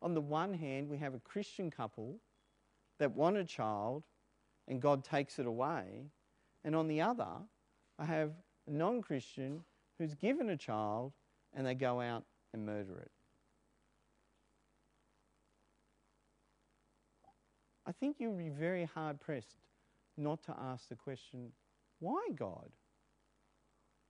On 0.00 0.14
the 0.14 0.20
one 0.20 0.54
hand, 0.54 0.88
we 0.88 0.98
have 0.98 1.14
a 1.14 1.20
Christian 1.20 1.70
couple 1.70 2.20
that 2.98 3.14
want 3.14 3.36
a 3.36 3.44
child 3.44 4.04
and 4.68 4.80
God 4.80 5.02
takes 5.02 5.38
it 5.38 5.46
away. 5.46 6.10
And 6.64 6.76
on 6.76 6.88
the 6.88 7.00
other, 7.00 7.28
I 7.98 8.04
have 8.04 8.32
a 8.66 8.70
non 8.70 9.02
Christian 9.02 9.64
who's 9.98 10.14
given 10.14 10.50
a 10.50 10.56
child 10.56 11.12
and 11.54 11.66
they 11.66 11.74
go 11.74 12.00
out 12.00 12.24
and 12.52 12.64
murder 12.64 12.98
it. 12.98 13.10
I 17.86 17.92
think 17.92 18.16
you'll 18.18 18.36
be 18.36 18.50
very 18.50 18.84
hard 18.84 19.18
pressed 19.18 19.56
not 20.16 20.42
to 20.44 20.54
ask 20.60 20.88
the 20.88 20.94
question 20.94 21.52
why, 22.00 22.28
God? 22.36 22.70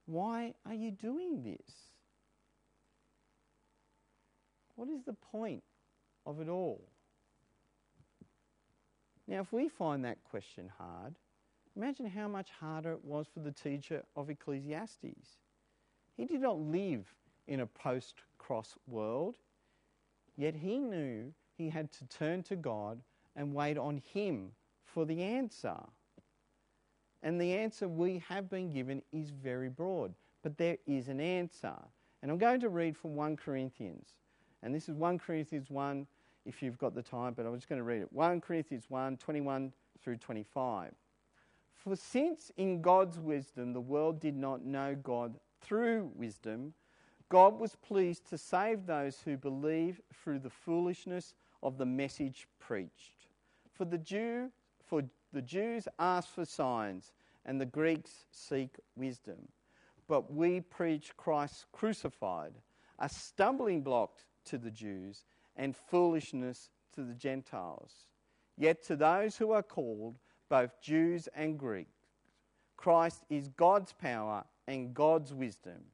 Why 0.06 0.54
are 0.66 0.74
you 0.74 0.90
doing 0.90 1.42
this? 1.42 1.74
What 4.74 4.88
is 4.88 5.04
the 5.04 5.12
point 5.12 5.62
of 6.28 6.40
it 6.40 6.48
all? 6.48 6.80
Now, 9.26 9.40
if 9.40 9.52
we 9.52 9.68
find 9.68 10.04
that 10.04 10.22
question 10.24 10.70
hard, 10.78 11.14
imagine 11.76 12.06
how 12.06 12.28
much 12.28 12.50
harder 12.60 12.92
it 12.92 13.04
was 13.04 13.26
for 13.32 13.40
the 13.40 13.52
teacher 13.52 14.02
of 14.14 14.30
Ecclesiastes. 14.30 15.38
He 16.16 16.24
did 16.24 16.40
not 16.40 16.58
live 16.58 17.06
in 17.46 17.60
a 17.60 17.66
post 17.66 18.22
cross 18.38 18.74
world, 18.86 19.36
yet 20.36 20.54
he 20.54 20.78
knew 20.78 21.32
he 21.56 21.68
had 21.68 21.90
to 21.92 22.06
turn 22.06 22.42
to 22.44 22.56
God 22.56 23.00
and 23.34 23.54
wait 23.54 23.76
on 23.76 24.02
Him 24.12 24.52
for 24.84 25.04
the 25.04 25.22
answer. 25.22 25.76
And 27.22 27.40
the 27.40 27.52
answer 27.52 27.88
we 27.88 28.22
have 28.28 28.48
been 28.48 28.70
given 28.70 29.02
is 29.12 29.30
very 29.30 29.68
broad, 29.68 30.14
but 30.42 30.56
there 30.56 30.76
is 30.86 31.08
an 31.08 31.20
answer. 31.20 31.74
And 32.22 32.30
I'm 32.30 32.38
going 32.38 32.60
to 32.60 32.68
read 32.68 32.96
from 32.96 33.16
1 33.16 33.36
Corinthians. 33.36 34.14
And 34.62 34.74
this 34.74 34.88
is 34.88 34.94
1 34.94 35.18
Corinthians 35.18 35.70
1 35.70 36.06
if 36.48 36.62
you've 36.62 36.78
got 36.78 36.94
the 36.94 37.02
time, 37.02 37.34
but 37.34 37.44
I'm 37.44 37.54
just 37.54 37.68
going 37.68 37.78
to 37.78 37.84
read 37.84 38.00
it. 38.00 38.12
1 38.12 38.40
Corinthians 38.40 38.86
1 38.88 39.18
21 39.18 39.72
through 40.02 40.16
25. 40.16 40.92
For 41.74 41.94
since 41.94 42.50
in 42.56 42.80
God's 42.80 43.18
wisdom 43.18 43.72
the 43.72 43.80
world 43.80 44.18
did 44.18 44.34
not 44.34 44.64
know 44.64 44.96
God 44.96 45.38
through 45.60 46.10
wisdom, 46.16 46.72
God 47.28 47.60
was 47.60 47.76
pleased 47.76 48.28
to 48.30 48.38
save 48.38 48.86
those 48.86 49.20
who 49.20 49.36
believe 49.36 50.00
through 50.12 50.38
the 50.38 50.50
foolishness 50.50 51.34
of 51.62 51.76
the 51.76 51.86
message 51.86 52.48
preached. 52.58 53.26
For 53.70 53.84
the 53.84 53.98
Jew, 53.98 54.50
for 54.86 55.02
the 55.32 55.42
Jews 55.42 55.86
ask 55.98 56.34
for 56.34 56.46
signs, 56.46 57.12
and 57.44 57.60
the 57.60 57.66
Greeks 57.66 58.24
seek 58.30 58.76
wisdom. 58.96 59.48
But 60.08 60.32
we 60.32 60.60
preach 60.60 61.14
Christ 61.18 61.66
crucified, 61.72 62.54
a 62.98 63.08
stumbling 63.08 63.82
block 63.82 64.12
to 64.46 64.56
the 64.56 64.70
Jews 64.70 65.24
and 65.58 65.76
foolishness 65.76 66.70
to 66.94 67.02
the 67.02 67.14
Gentiles. 67.14 68.06
Yet 68.56 68.82
to 68.84 68.96
those 68.96 69.36
who 69.36 69.50
are 69.50 69.62
called, 69.62 70.18
both 70.48 70.80
Jews 70.80 71.28
and 71.34 71.58
Greeks, 71.58 71.98
Christ 72.76 73.24
is 73.28 73.48
God's 73.48 73.92
power 73.92 74.44
and 74.66 74.94
God's 74.94 75.34
wisdom, 75.34 75.84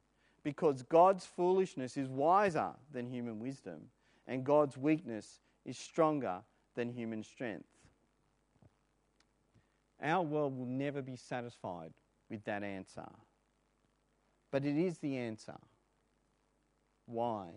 because 0.43 0.83
God's 0.83 1.25
foolishness 1.25 1.97
is 1.97 2.07
wiser 2.07 2.71
than 2.91 3.09
human 3.09 3.39
wisdom, 3.39 3.81
and 4.27 4.45
God's 4.45 4.77
weakness 4.77 5.41
is 5.65 5.77
stronger 5.77 6.41
than 6.75 6.91
human 6.91 7.23
strength. 7.23 7.65
Our 10.01 10.23
world 10.23 10.57
will 10.57 10.65
never 10.65 11.01
be 11.01 11.15
satisfied 11.15 11.93
with 12.29 12.43
that 12.45 12.63
answer. 12.63 13.09
But 14.51 14.65
it 14.65 14.77
is 14.77 14.99
the 14.99 15.17
answer. 15.17 15.57
Why? 17.05 17.49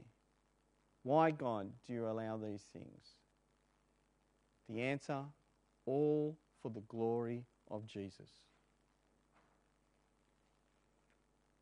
Why, 1.08 1.30
God, 1.30 1.70
do 1.86 1.94
you 1.94 2.06
allow 2.06 2.36
these 2.36 2.60
things? 2.70 3.14
The 4.68 4.82
answer 4.82 5.22
all 5.86 6.36
for 6.60 6.68
the 6.68 6.82
glory 6.82 7.46
of 7.70 7.86
Jesus. 7.86 8.28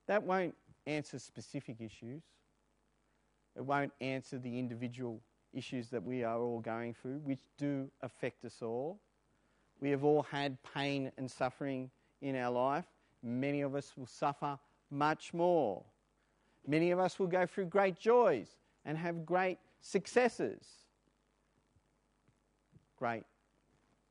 That 0.09 0.25
won't 0.25 0.57
answer 0.89 1.21
specific 1.21 1.77
issues, 1.81 2.25
it 3.55 3.65
won't 3.65 3.93
answer 4.01 4.37
the 4.37 4.59
individual 4.59 5.21
issues 5.53 5.91
that 5.91 6.03
we 6.03 6.25
are 6.25 6.41
all 6.41 6.59
going 6.59 6.93
through, 6.95 7.19
which 7.19 7.43
do 7.57 7.89
affect 8.03 8.45
us 8.45 8.63
all. 8.63 8.99
We 9.81 9.91
have 9.91 10.03
all 10.03 10.25
had 10.25 10.59
pain 10.75 11.13
and 11.19 11.31
suffering 11.31 11.89
in 12.21 12.35
our 12.35 12.51
life. 12.51 12.87
Many 13.23 13.61
of 13.61 13.77
us 13.77 13.93
will 13.97 14.07
suffer 14.07 14.59
much 14.91 15.33
more. 15.33 15.85
Many 16.67 16.91
of 16.91 16.99
us 16.99 17.21
will 17.21 17.29
go 17.29 17.47
through 17.47 17.67
great 17.67 17.97
joys 17.97 18.57
and 18.87 18.97
have 18.97 19.27
great 19.27 19.59
successes. 19.81 20.65
Great. 22.97 23.25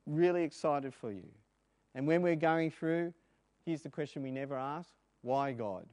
Really 0.06 0.44
excited 0.44 0.94
for 0.94 1.10
you. 1.10 1.28
And 1.96 2.06
when 2.06 2.22
we're 2.22 2.36
going 2.36 2.70
through, 2.70 3.12
here's 3.64 3.82
the 3.82 3.88
question 3.88 4.22
we 4.22 4.30
never 4.30 4.56
ask 4.56 4.90
why 5.22 5.52
God? 5.52 5.86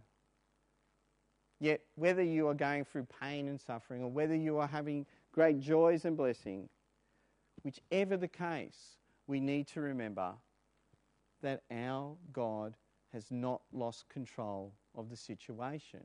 Yet, 1.59 1.79
whether 1.95 2.21
you 2.21 2.47
are 2.49 2.53
going 2.53 2.83
through 2.83 3.07
pain 3.21 3.47
and 3.47 3.59
suffering 3.59 4.03
or 4.03 4.11
whether 4.11 4.35
you 4.35 4.57
are 4.57 4.67
having 4.67 5.05
great 5.31 5.59
joys 5.59 6.03
and 6.05 6.17
blessing, 6.17 6.67
whichever 7.63 8.17
the 8.17 8.27
case, 8.27 8.97
we 9.27 9.39
need 9.39 9.67
to 9.69 9.79
remember 9.79 10.33
that 11.41 11.63
our 11.71 12.15
God 12.33 12.75
has 13.13 13.31
not 13.31 13.61
lost 13.71 14.09
control 14.09 14.73
of 14.95 15.09
the 15.09 15.15
situation, 15.15 16.01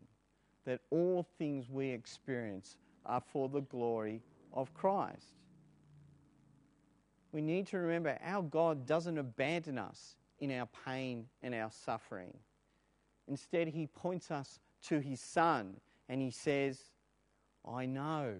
that 0.68 0.80
all 0.90 1.26
things 1.38 1.70
we 1.70 1.88
experience 1.88 2.76
are 3.06 3.22
for 3.32 3.48
the 3.48 3.62
glory 3.62 4.20
of 4.52 4.72
Christ. 4.74 5.32
We 7.32 7.40
need 7.40 7.66
to 7.68 7.78
remember 7.78 8.18
our 8.22 8.42
God 8.42 8.86
doesn't 8.86 9.16
abandon 9.16 9.78
us 9.78 10.16
in 10.40 10.52
our 10.52 10.68
pain 10.84 11.24
and 11.42 11.54
our 11.54 11.70
suffering. 11.70 12.34
Instead, 13.26 13.68
He 13.68 13.86
points 13.86 14.30
us 14.30 14.60
to 14.88 15.00
his 15.00 15.20
son 15.20 15.76
and 16.08 16.20
he 16.20 16.30
says, 16.30 16.78
I 17.66 17.86
know. 17.86 18.34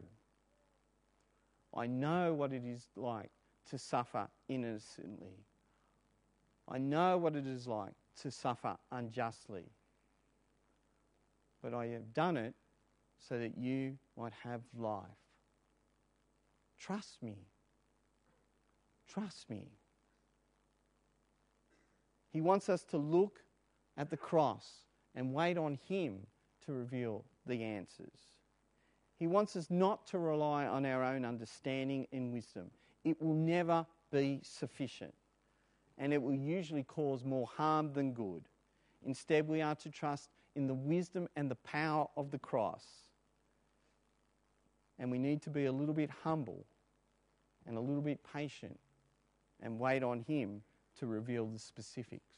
I 1.74 1.86
know 1.86 2.34
what 2.34 2.52
it 2.52 2.62
is 2.64 2.86
like 2.94 3.30
to 3.70 3.78
suffer 3.78 4.28
innocently. 4.48 5.46
I 6.68 6.76
know 6.76 7.16
what 7.16 7.36
it 7.36 7.46
is 7.46 7.66
like 7.66 7.94
to 8.22 8.30
suffer 8.30 8.76
unjustly. 8.92 9.64
But 11.62 11.74
I 11.74 11.86
have 11.86 12.14
done 12.14 12.36
it 12.36 12.54
so 13.18 13.38
that 13.38 13.58
you 13.58 13.98
might 14.16 14.32
have 14.44 14.62
life. 14.76 15.04
Trust 16.78 17.22
me. 17.22 17.36
Trust 19.08 19.50
me. 19.50 19.72
He 22.30 22.40
wants 22.40 22.68
us 22.68 22.84
to 22.84 22.98
look 22.98 23.40
at 23.96 24.10
the 24.10 24.16
cross 24.16 24.84
and 25.14 25.34
wait 25.34 25.58
on 25.58 25.78
Him 25.88 26.26
to 26.66 26.72
reveal 26.72 27.24
the 27.46 27.62
answers. 27.64 28.20
He 29.18 29.26
wants 29.26 29.56
us 29.56 29.66
not 29.70 30.06
to 30.08 30.18
rely 30.18 30.66
on 30.66 30.86
our 30.86 31.02
own 31.02 31.24
understanding 31.24 32.06
and 32.12 32.32
wisdom. 32.32 32.70
It 33.04 33.20
will 33.20 33.34
never 33.34 33.84
be 34.12 34.40
sufficient, 34.44 35.14
and 35.96 36.12
it 36.12 36.22
will 36.22 36.34
usually 36.34 36.84
cause 36.84 37.24
more 37.24 37.46
harm 37.46 37.92
than 37.92 38.12
good. 38.12 38.48
Instead, 39.04 39.48
we 39.48 39.60
are 39.60 39.74
to 39.76 39.90
trust 39.90 40.30
in 40.58 40.66
the 40.66 40.74
wisdom 40.74 41.28
and 41.36 41.48
the 41.48 41.54
power 41.54 42.08
of 42.16 42.32
the 42.32 42.38
cross. 42.38 42.84
And 44.98 45.08
we 45.08 45.16
need 45.16 45.40
to 45.42 45.50
be 45.50 45.66
a 45.66 45.72
little 45.72 45.94
bit 45.94 46.10
humble 46.24 46.66
and 47.64 47.76
a 47.76 47.80
little 47.80 48.02
bit 48.02 48.18
patient 48.34 48.76
and 49.62 49.78
wait 49.78 50.02
on 50.02 50.18
Him 50.18 50.62
to 50.98 51.06
reveal 51.06 51.46
the 51.46 51.60
specifics. 51.60 52.34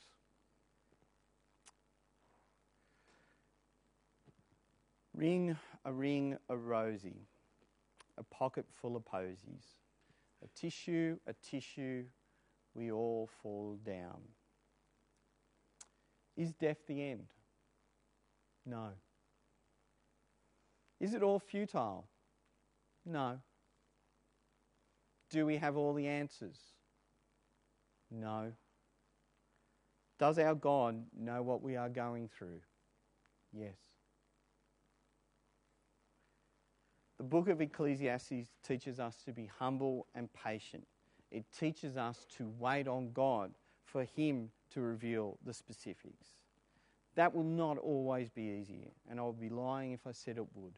Ring 5.14 5.56
a 5.86 5.92
ring 5.92 6.36
a 6.50 6.56
rosy, 6.58 7.26
a 8.18 8.22
pocket 8.24 8.66
full 8.70 8.96
of 8.96 9.04
posies, 9.06 9.64
a 10.44 10.48
tissue, 10.54 11.16
a 11.26 11.32
tissue, 11.32 12.04
we 12.74 12.92
all 12.92 13.30
fall 13.42 13.78
down. 13.82 14.20
Is 16.36 16.52
death 16.52 16.86
the 16.86 17.02
end? 17.02 17.28
No. 18.66 18.88
Is 21.00 21.14
it 21.14 21.22
all 21.22 21.38
futile? 21.38 22.06
No. 23.06 23.38
Do 25.30 25.46
we 25.46 25.56
have 25.56 25.76
all 25.76 25.94
the 25.94 26.06
answers? 26.06 26.58
No. 28.10 28.52
Does 30.18 30.38
our 30.38 30.54
God 30.54 31.02
know 31.18 31.42
what 31.42 31.62
we 31.62 31.76
are 31.76 31.88
going 31.88 32.28
through? 32.28 32.60
Yes. 33.52 33.76
The 37.16 37.24
book 37.24 37.48
of 37.48 37.60
Ecclesiastes 37.60 38.48
teaches 38.66 38.98
us 38.98 39.16
to 39.24 39.32
be 39.32 39.50
humble 39.58 40.06
and 40.14 40.28
patient. 40.32 40.86
It 41.30 41.44
teaches 41.56 41.96
us 41.96 42.26
to 42.36 42.50
wait 42.58 42.88
on 42.88 43.12
God 43.12 43.52
for 43.84 44.04
Him 44.04 44.50
to 44.72 44.80
reveal 44.80 45.38
the 45.44 45.52
specifics. 45.52 46.39
That 47.16 47.34
will 47.34 47.44
not 47.44 47.78
always 47.78 48.30
be 48.30 48.42
easy, 48.60 48.92
and 49.10 49.18
I 49.18 49.22
would 49.24 49.40
be 49.40 49.48
lying 49.48 49.92
if 49.92 50.06
I 50.06 50.12
said 50.12 50.36
it 50.36 50.46
would. 50.54 50.74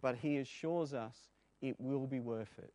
But 0.00 0.16
He 0.16 0.38
assures 0.38 0.94
us 0.94 1.16
it 1.60 1.76
will 1.80 2.06
be 2.06 2.20
worth 2.20 2.58
it, 2.58 2.72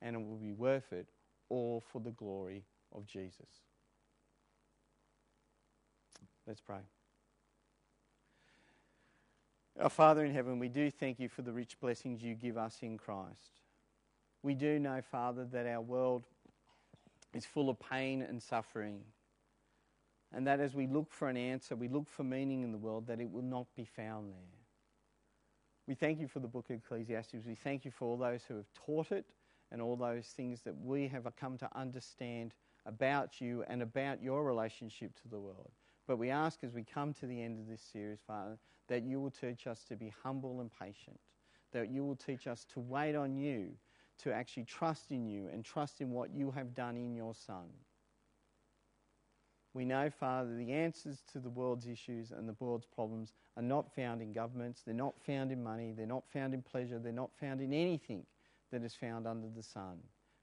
and 0.00 0.14
it 0.14 0.18
will 0.20 0.36
be 0.36 0.52
worth 0.52 0.92
it 0.92 1.08
all 1.48 1.82
for 1.92 2.00
the 2.00 2.12
glory 2.12 2.64
of 2.94 3.06
Jesus. 3.06 3.48
Let's 6.46 6.60
pray. 6.60 6.80
Our 9.80 9.90
Father 9.90 10.24
in 10.24 10.32
heaven, 10.32 10.58
we 10.58 10.68
do 10.68 10.90
thank 10.90 11.18
you 11.18 11.28
for 11.28 11.42
the 11.42 11.52
rich 11.52 11.78
blessings 11.80 12.22
you 12.22 12.34
give 12.34 12.56
us 12.56 12.78
in 12.82 12.98
Christ. 12.98 13.60
We 14.42 14.54
do 14.54 14.78
know, 14.78 15.00
Father, 15.10 15.44
that 15.52 15.66
our 15.66 15.80
world 15.80 16.24
is 17.34 17.46
full 17.46 17.70
of 17.70 17.78
pain 17.78 18.22
and 18.22 18.42
suffering. 18.42 19.00
And 20.32 20.46
that 20.46 20.60
as 20.60 20.74
we 20.74 20.86
look 20.86 21.12
for 21.12 21.28
an 21.28 21.36
answer, 21.36 21.74
we 21.74 21.88
look 21.88 22.08
for 22.08 22.22
meaning 22.22 22.62
in 22.62 22.72
the 22.72 22.78
world, 22.78 23.06
that 23.08 23.20
it 23.20 23.30
will 23.30 23.42
not 23.42 23.66
be 23.74 23.84
found 23.84 24.32
there. 24.32 24.38
We 25.88 25.94
thank 25.94 26.20
you 26.20 26.28
for 26.28 26.38
the 26.38 26.46
book 26.46 26.70
of 26.70 26.76
Ecclesiastes. 26.76 27.44
We 27.44 27.56
thank 27.56 27.84
you 27.84 27.90
for 27.90 28.06
all 28.06 28.16
those 28.16 28.44
who 28.44 28.54
have 28.54 28.72
taught 28.74 29.10
it 29.10 29.26
and 29.72 29.82
all 29.82 29.96
those 29.96 30.26
things 30.26 30.60
that 30.62 30.76
we 30.80 31.08
have 31.08 31.26
come 31.36 31.58
to 31.58 31.68
understand 31.76 32.54
about 32.86 33.40
you 33.40 33.64
and 33.68 33.82
about 33.82 34.22
your 34.22 34.44
relationship 34.44 35.14
to 35.22 35.28
the 35.28 35.40
world. 35.40 35.72
But 36.06 36.18
we 36.18 36.30
ask 36.30 36.62
as 36.64 36.72
we 36.72 36.84
come 36.84 37.12
to 37.14 37.26
the 37.26 37.42
end 37.42 37.58
of 37.58 37.68
this 37.68 37.82
series, 37.82 38.20
Father, 38.26 38.56
that 38.88 39.02
you 39.02 39.20
will 39.20 39.30
teach 39.30 39.66
us 39.66 39.84
to 39.84 39.96
be 39.96 40.12
humble 40.22 40.60
and 40.60 40.70
patient, 40.72 41.18
that 41.72 41.90
you 41.90 42.04
will 42.04 42.16
teach 42.16 42.46
us 42.46 42.64
to 42.72 42.80
wait 42.80 43.14
on 43.14 43.36
you, 43.36 43.70
to 44.18 44.32
actually 44.32 44.64
trust 44.64 45.10
in 45.10 45.26
you 45.26 45.48
and 45.52 45.64
trust 45.64 46.00
in 46.00 46.10
what 46.10 46.32
you 46.34 46.50
have 46.50 46.74
done 46.74 46.96
in 46.96 47.14
your 47.14 47.34
Son. 47.34 47.66
We 49.72 49.84
know, 49.84 50.10
Father, 50.10 50.56
the 50.56 50.72
answers 50.72 51.22
to 51.32 51.38
the 51.38 51.48
world's 51.48 51.86
issues 51.86 52.32
and 52.32 52.48
the 52.48 52.56
world's 52.58 52.86
problems 52.86 53.32
are 53.56 53.62
not 53.62 53.94
found 53.94 54.20
in 54.20 54.32
governments, 54.32 54.82
they're 54.84 54.94
not 54.94 55.14
found 55.24 55.52
in 55.52 55.62
money, 55.62 55.92
they're 55.96 56.06
not 56.06 56.28
found 56.32 56.54
in 56.54 56.62
pleasure, 56.62 56.98
they're 56.98 57.12
not 57.12 57.30
found 57.38 57.60
in 57.60 57.72
anything 57.72 58.26
that 58.72 58.82
is 58.82 58.94
found 58.94 59.28
under 59.28 59.46
the 59.48 59.62
sun, 59.62 59.98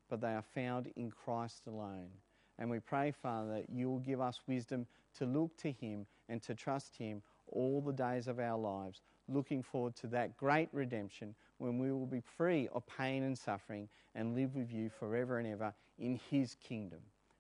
but 0.10 0.22
they 0.22 0.34
are 0.34 0.46
found 0.56 0.92
in 0.96 1.12
Christ 1.12 1.68
alone. 1.68 2.10
And 2.58 2.70
we 2.70 2.80
pray, 2.80 3.12
Father, 3.12 3.56
that 3.56 3.70
you 3.70 3.90
will 3.90 4.00
give 4.00 4.22
us 4.22 4.40
wisdom 4.48 4.88
to 5.18 5.26
look 5.26 5.56
to 5.58 5.72
Him 5.72 6.06
and 6.30 6.42
to 6.44 6.56
trust 6.56 6.96
Him 6.96 7.22
all 7.52 7.82
the 7.82 7.94
days 7.94 8.28
of 8.28 8.40
our 8.40 8.58
lives, 8.58 9.02
looking 9.28 9.62
forward 9.62 9.96
to 9.98 10.08
that 10.08 10.38
great 10.38 10.70
redemption 10.72 11.36
when 11.58 11.78
we 11.78 11.92
will 11.92 12.06
be 12.06 12.24
free 12.38 12.70
of 12.74 12.84
pain 12.88 13.24
and 13.24 13.38
suffering 13.38 13.90
and 14.16 14.36
live 14.36 14.56
with 14.56 14.72
you 14.72 14.90
forever 14.90 15.38
and 15.38 15.48
ever 15.48 15.74
in 16.00 16.20
His 16.30 16.56
kingdom. 16.56 17.00